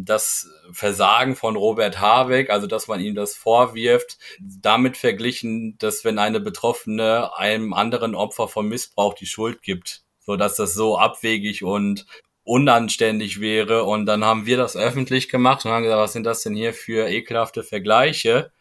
[0.00, 6.20] das Versagen von Robert Habeck, also dass man ihm das vorwirft, damit verglichen, dass wenn
[6.20, 11.64] eine Betroffene einem anderen Opfer von Missbrauch die Schuld gibt, so dass das so abwegig
[11.64, 12.06] und
[12.44, 13.84] unanständig wäre.
[13.84, 16.72] Und dann haben wir das öffentlich gemacht und haben gesagt, was sind das denn hier
[16.72, 18.52] für ekelhafte Vergleiche?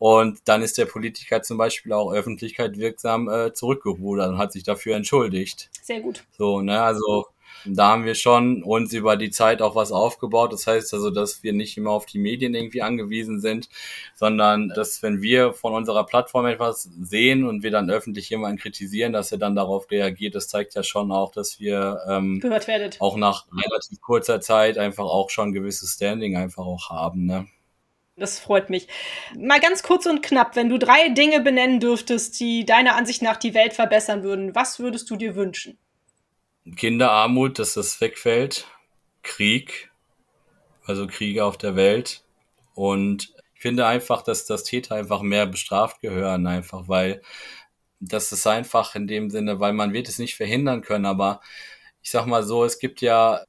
[0.00, 4.62] Und dann ist der Politiker zum Beispiel auch Öffentlichkeit wirksam äh, zurückgerudert und hat sich
[4.62, 5.68] dafür entschuldigt.
[5.82, 6.24] Sehr gut.
[6.38, 7.26] So, ne, also
[7.66, 10.54] da haben wir schon uns über die Zeit auch was aufgebaut.
[10.54, 13.68] Das heißt also, dass wir nicht immer auf die Medien irgendwie angewiesen sind,
[14.14, 19.12] sondern dass wenn wir von unserer Plattform etwas sehen und wir dann öffentlich jemanden kritisieren,
[19.12, 22.40] dass er dann darauf reagiert, das zeigt ja schon auch, dass wir ähm.
[23.00, 27.26] Auch nach relativ kurzer Zeit einfach auch schon gewisses Standing einfach auch haben.
[27.26, 27.48] Ne?
[28.20, 28.86] Das freut mich.
[29.34, 33.38] Mal ganz kurz und knapp, wenn du drei Dinge benennen dürftest, die deiner Ansicht nach
[33.38, 35.78] die Welt verbessern würden, was würdest du dir wünschen?
[36.76, 38.66] Kinderarmut, dass das wegfällt.
[39.22, 39.90] Krieg,
[40.84, 42.22] also Kriege auf der Welt.
[42.74, 47.22] Und ich finde einfach, dass das Täter einfach mehr bestraft gehören, einfach weil
[48.00, 51.40] das ist einfach in dem Sinne, weil man wird es nicht verhindern können, aber
[52.02, 53.44] ich sag mal so, es gibt ja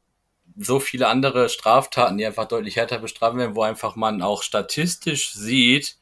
[0.58, 5.32] so viele andere Straftaten, die einfach deutlich härter bestraft werden, wo einfach man auch statistisch
[5.34, 5.98] sieht,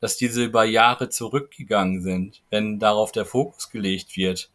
[0.00, 4.50] dass diese über Jahre zurückgegangen sind, wenn darauf der Fokus gelegt wird.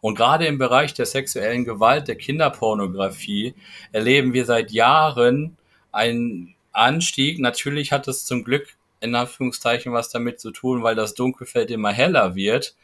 [0.00, 3.54] Und gerade im Bereich der sexuellen Gewalt, der Kinderpornografie,
[3.92, 5.56] erleben wir seit Jahren
[5.92, 7.38] einen Anstieg.
[7.38, 11.92] Natürlich hat es zum Glück in Anführungszeichen was damit zu tun, weil das Dunkelfeld immer
[11.92, 12.76] heller wird.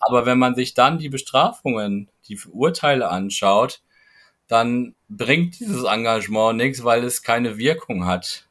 [0.00, 3.80] Aber wenn man sich dann die Bestrafungen, die Urteile anschaut,
[4.48, 8.48] dann bringt dieses Engagement nichts, weil es keine Wirkung hat.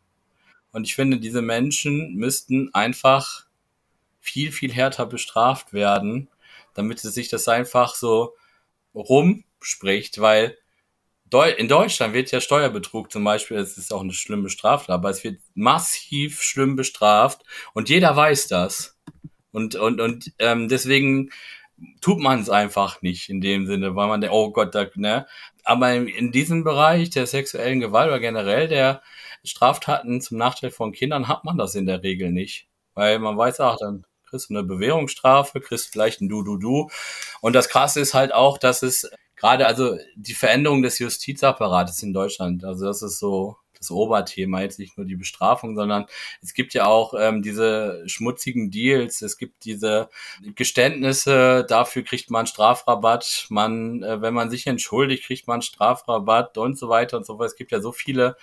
[0.71, 3.45] Und ich finde, diese Menschen müssten einfach
[4.19, 6.27] viel, viel härter bestraft werden,
[6.73, 8.33] damit es sich das einfach so
[8.93, 10.57] rumspricht, weil
[11.57, 15.23] in Deutschland wird ja Steuerbetrug zum Beispiel, es ist auch eine schlimme Straftat, aber es
[15.23, 17.43] wird massiv schlimm bestraft
[17.73, 18.97] und jeder weiß das.
[19.51, 21.31] Und, und, und ähm, deswegen
[22.01, 25.27] tut man es einfach nicht in dem Sinne, weil man denkt, oh Gott, da, ne?
[25.63, 29.01] Aber in diesem Bereich der sexuellen Gewalt oder generell der
[29.43, 32.67] Straftaten zum Nachteil von Kindern hat man das in der Regel nicht.
[32.93, 36.89] Weil man weiß, ach, dann kriegst du eine Bewährungsstrafe, kriegst vielleicht ein Du-Du-Du.
[37.41, 42.13] Und das Krasse ist halt auch, dass es gerade, also die Veränderung des Justizapparates in
[42.13, 46.05] Deutschland, also das ist so das Oberthema, jetzt nicht nur die Bestrafung, sondern
[46.41, 50.09] es gibt ja auch ähm, diese schmutzigen Deals, es gibt diese
[50.55, 56.77] Geständnisse, dafür kriegt man Strafrabatt, man, äh, wenn man sich entschuldigt, kriegt man Strafrabatt und
[56.77, 57.47] so weiter und so fort.
[57.47, 58.35] Es gibt ja so viele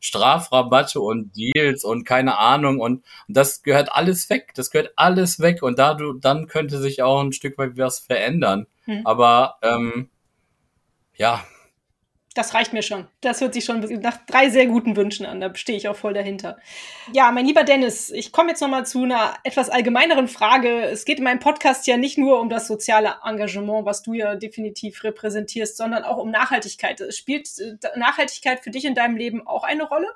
[0.00, 5.38] Strafrabatte und Deals und keine Ahnung und, und das gehört alles weg, das gehört alles
[5.38, 8.66] weg und da du, dann könnte sich auch ein Stück weit was verändern.
[8.84, 9.06] Hm.
[9.06, 10.10] Aber ähm,
[11.14, 11.44] ja,
[12.34, 13.08] das reicht mir schon.
[13.20, 15.40] Das hört sich schon nach drei sehr guten Wünschen an.
[15.40, 16.58] Da stehe ich auch voll dahinter.
[17.12, 20.82] Ja, mein lieber Dennis, ich komme jetzt nochmal zu einer etwas allgemeineren Frage.
[20.82, 24.34] Es geht in meinem Podcast ja nicht nur um das soziale Engagement, was du ja
[24.34, 27.02] definitiv repräsentierst, sondern auch um Nachhaltigkeit.
[27.14, 30.08] Spielt äh, Nachhaltigkeit für dich in deinem Leben auch eine Rolle?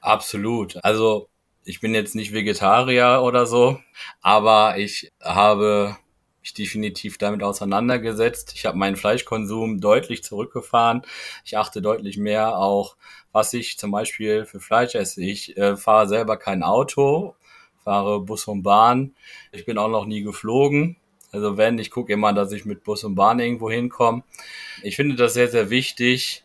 [0.00, 0.82] Absolut.
[0.84, 1.28] Also
[1.64, 3.80] ich bin jetzt nicht Vegetarier oder so,
[4.20, 5.96] aber ich habe
[6.42, 8.52] mich definitiv damit auseinandergesetzt.
[8.54, 11.02] Ich habe meinen Fleischkonsum deutlich zurückgefahren.
[11.44, 12.96] Ich achte deutlich mehr auch,
[13.32, 15.22] was ich zum Beispiel für Fleisch esse.
[15.22, 17.34] Ich äh, fahre selber kein Auto,
[17.84, 19.14] fahre Bus und Bahn.
[19.52, 20.96] Ich bin auch noch nie geflogen.
[21.30, 24.22] Also wenn, ich gucke immer, dass ich mit Bus und Bahn irgendwo hinkomme.
[24.82, 26.44] Ich finde das sehr, sehr wichtig.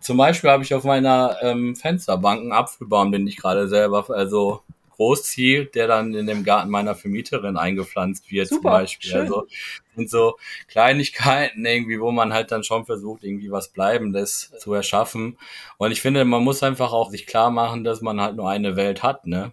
[0.00, 4.62] Zum Beispiel habe ich auf meiner ähm, Fensterbank einen Apfelbaum, den ich gerade selber also
[4.96, 9.10] großziehe, der dann in dem Garten meiner Vermieterin eingepflanzt wird Super, zum Beispiel.
[9.10, 9.20] Schön.
[9.20, 9.46] Also
[9.94, 10.36] sind so
[10.68, 15.38] Kleinigkeiten irgendwie, wo man halt dann schon versucht, irgendwie was Bleibendes zu erschaffen.
[15.78, 18.76] Und ich finde, man muss einfach auch sich klar machen, dass man halt nur eine
[18.76, 19.52] Welt hat, ne?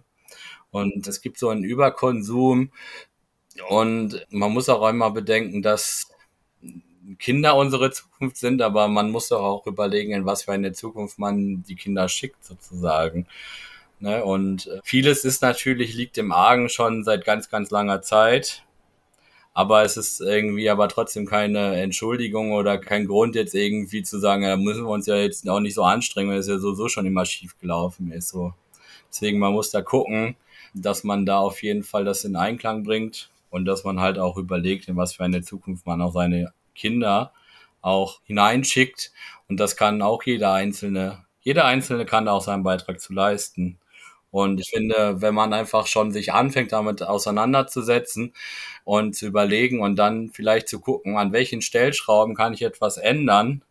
[0.70, 2.70] Und es gibt so einen Überkonsum.
[3.68, 6.08] Und man muss auch einmal bedenken, dass
[7.18, 11.18] Kinder unsere Zukunft sind, aber man muss doch auch überlegen, in was für eine Zukunft
[11.18, 13.26] man die Kinder schickt, sozusagen.
[14.02, 14.24] Ne?
[14.24, 18.64] Und äh, vieles ist natürlich, liegt im Argen schon seit ganz, ganz langer Zeit.
[19.54, 24.42] Aber es ist irgendwie aber trotzdem keine Entschuldigung oder kein Grund jetzt irgendwie zu sagen,
[24.42, 26.88] da müssen wir uns ja jetzt auch nicht so anstrengen, weil es ja so, so
[26.88, 28.30] schon immer schief gelaufen ist.
[28.30, 28.54] So.
[29.10, 30.36] Deswegen, man muss da gucken,
[30.74, 34.36] dass man da auf jeden Fall das in Einklang bringt und dass man halt auch
[34.36, 37.32] überlegt, in was für eine Zukunft man auch seine Kinder
[37.82, 39.12] auch hineinschickt.
[39.48, 43.78] Und das kann auch jeder Einzelne, jeder Einzelne kann da auch seinen Beitrag zu leisten.
[44.32, 48.34] Und ich finde, wenn man einfach schon sich anfängt, damit auseinanderzusetzen
[48.84, 53.62] und zu überlegen und dann vielleicht zu gucken, an welchen Stellschrauben kann ich etwas ändern,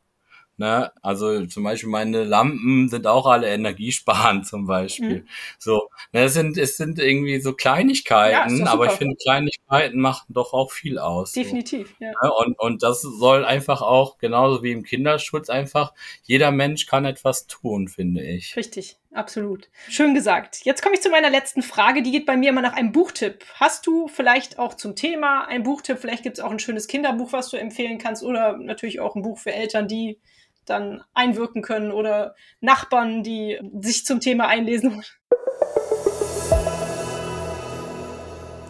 [0.61, 0.91] Ne?
[1.01, 5.21] Also zum Beispiel meine Lampen sind auch alle energiesparend zum Beispiel.
[5.21, 5.27] Mhm.
[5.57, 10.27] So, ne, es sind es sind irgendwie so Kleinigkeiten, ja, aber ich finde Kleinigkeiten machen
[10.29, 11.31] doch auch viel aus.
[11.31, 11.95] Definitiv.
[11.97, 12.05] So.
[12.05, 12.11] Ja.
[12.11, 12.31] Ne?
[12.31, 15.93] Und und das soll einfach auch genauso wie im Kinderschutz einfach
[16.25, 18.55] jeder Mensch kann etwas tun, finde ich.
[18.55, 19.00] Richtig.
[19.13, 19.69] Absolut.
[19.89, 20.61] Schön gesagt.
[20.63, 22.01] Jetzt komme ich zu meiner letzten Frage.
[22.01, 23.43] Die geht bei mir immer nach einem Buchtipp.
[23.55, 25.97] Hast du vielleicht auch zum Thema einen Buchtipp?
[25.99, 29.21] Vielleicht gibt es auch ein schönes Kinderbuch, was du empfehlen kannst oder natürlich auch ein
[29.21, 30.17] Buch für Eltern, die
[30.65, 35.03] dann einwirken können oder Nachbarn, die sich zum Thema einlesen.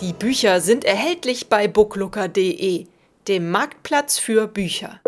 [0.01, 2.87] Die Bücher sind erhältlich bei booklooker.de,
[3.27, 4.99] dem Marktplatz für Bücher.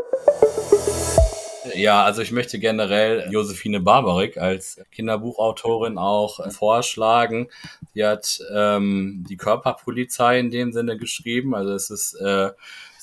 [1.76, 7.49] Ja, also ich möchte generell Josephine Barbarik als Kinderbuchautorin auch vorschlagen.
[7.93, 11.55] Sie hat ähm, die Körperpolizei in dem Sinne geschrieben.
[11.55, 12.51] Also es ist äh,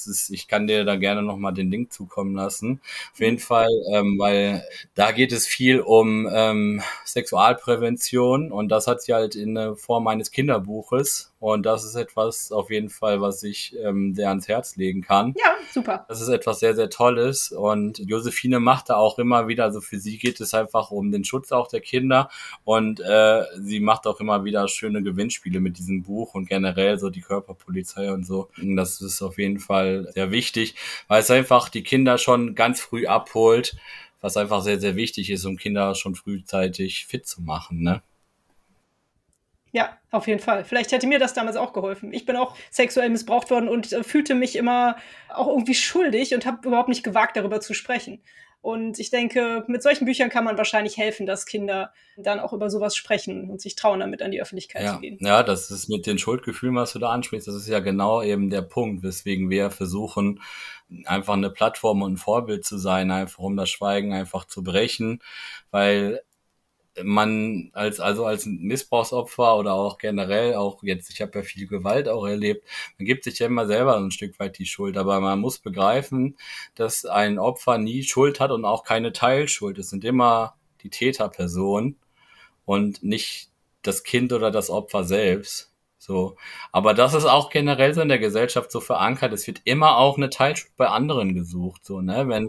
[0.06, 2.80] ist, ich kann dir da gerne nochmal den Link zukommen lassen.
[3.12, 9.02] Auf jeden Fall, ähm, weil da geht es viel um ähm, Sexualprävention und das hat
[9.02, 13.42] sie halt in der Form eines Kinderbuches und das ist etwas auf jeden Fall, was
[13.42, 15.32] ich ähm, sehr ans Herz legen kann.
[15.38, 16.04] Ja, super.
[16.06, 17.50] Das ist etwas sehr, sehr Tolles.
[17.50, 21.24] Und Josephine macht da auch immer wieder, also für sie geht es einfach um den
[21.24, 22.28] Schutz auch der Kinder.
[22.64, 27.08] Und äh, sie macht auch immer wieder schöne Gewinnspiele mit diesem Buch und generell so
[27.08, 28.50] die Körperpolizei und so.
[28.62, 30.74] Das ist auf jeden Fall sehr wichtig,
[31.08, 33.76] weil es einfach die Kinder schon ganz früh abholt,
[34.20, 37.82] was einfach sehr, sehr wichtig ist, um Kinder schon frühzeitig fit zu machen.
[37.82, 38.02] Ne?
[39.72, 40.64] Ja, auf jeden Fall.
[40.64, 42.12] Vielleicht hätte mir das damals auch geholfen.
[42.12, 44.96] Ich bin auch sexuell missbraucht worden und äh, fühlte mich immer
[45.28, 48.20] auch irgendwie schuldig und habe überhaupt nicht gewagt, darüber zu sprechen.
[48.62, 52.68] Und ich denke, mit solchen Büchern kann man wahrscheinlich helfen, dass Kinder dann auch über
[52.68, 54.94] sowas sprechen und sich trauen, damit an die Öffentlichkeit ja.
[54.94, 55.16] zu gehen.
[55.20, 58.50] Ja, das ist mit den Schuldgefühlen, was du da ansprichst, das ist ja genau eben
[58.50, 60.42] der Punkt, weswegen wir versuchen,
[61.06, 65.22] einfach eine Plattform und ein Vorbild zu sein, einfach um das Schweigen einfach zu brechen,
[65.70, 66.20] weil
[67.04, 72.08] man als also als Missbrauchsopfer oder auch generell auch jetzt ich habe ja viel Gewalt
[72.08, 72.66] auch erlebt
[72.98, 76.36] man gibt sich ja immer selber ein Stück weit die Schuld aber man muss begreifen
[76.74, 79.78] dass ein Opfer nie Schuld hat und auch keine Teilschuld.
[79.78, 81.96] Es sind immer die Täterperson
[82.64, 83.50] und nicht
[83.82, 85.69] das Kind oder das Opfer selbst
[86.00, 86.36] so.
[86.72, 89.34] Aber das ist auch generell so in der Gesellschaft so verankert.
[89.34, 92.26] Es wird immer auch eine Teilschuld bei anderen gesucht, so, ne?
[92.26, 92.48] Wenn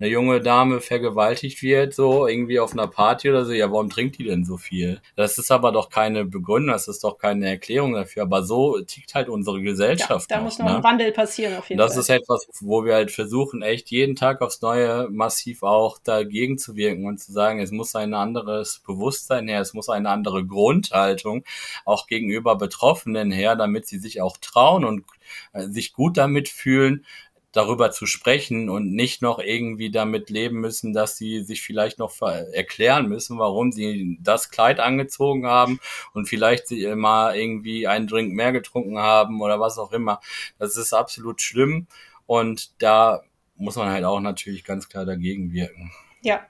[0.00, 4.18] eine junge Dame vergewaltigt wird, so irgendwie auf einer Party oder so, ja, warum trinkt
[4.18, 5.00] die denn so viel?
[5.14, 8.24] Das ist aber doch keine Begründung, das ist doch keine Erklärung dafür.
[8.24, 10.28] Aber so tickt halt unsere Gesellschaft.
[10.28, 10.76] Ja, da noch, muss noch ne?
[10.78, 11.96] ein Wandel passieren, auf jeden das Fall.
[11.98, 16.58] Das ist etwas, wo wir halt versuchen, echt jeden Tag aufs Neue massiv auch dagegen
[16.58, 20.44] zu wirken und zu sagen, es muss ein anderes Bewusstsein her, es muss eine andere
[20.44, 21.44] Grundhaltung
[21.84, 25.04] auch gegenüber Betroffenen Betroffenen her, damit sie sich auch trauen und
[25.52, 27.04] äh, sich gut damit fühlen,
[27.52, 32.18] darüber zu sprechen und nicht noch irgendwie damit leben müssen, dass sie sich vielleicht noch
[32.22, 35.80] erklären müssen, warum sie das Kleid angezogen haben
[36.14, 40.20] und vielleicht sie mal irgendwie einen Drink mehr getrunken haben oder was auch immer.
[40.58, 41.88] Das ist absolut schlimm
[42.26, 43.22] und da
[43.56, 45.90] muss man halt auch natürlich ganz klar dagegen wirken.
[46.22, 46.46] Ja,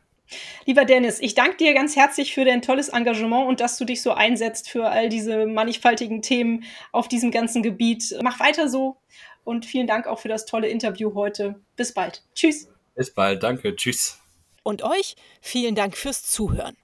[0.67, 4.03] Lieber Dennis, ich danke dir ganz herzlich für dein tolles Engagement und dass du dich
[4.03, 8.15] so einsetzt für all diese mannigfaltigen Themen auf diesem ganzen Gebiet.
[8.23, 8.97] Mach weiter so
[9.45, 11.61] und vielen Dank auch für das tolle Interview heute.
[11.77, 12.23] Bis bald.
[12.35, 12.69] Tschüss.
[12.95, 13.43] Bis bald.
[13.43, 13.75] Danke.
[13.75, 14.19] Tschüss.
[14.63, 16.77] Und euch vielen Dank fürs Zuhören.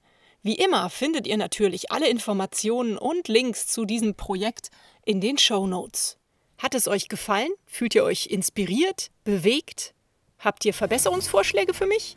[0.43, 4.71] Wie immer findet ihr natürlich alle Informationen und Links zu diesem Projekt
[5.05, 6.19] in den Show Notes.
[6.59, 7.51] Hat es euch gefallen?
[7.67, 9.95] Fühlt ihr euch inspiriert, bewegt?
[10.39, 12.17] Habt ihr Verbesserungsvorschläge für mich?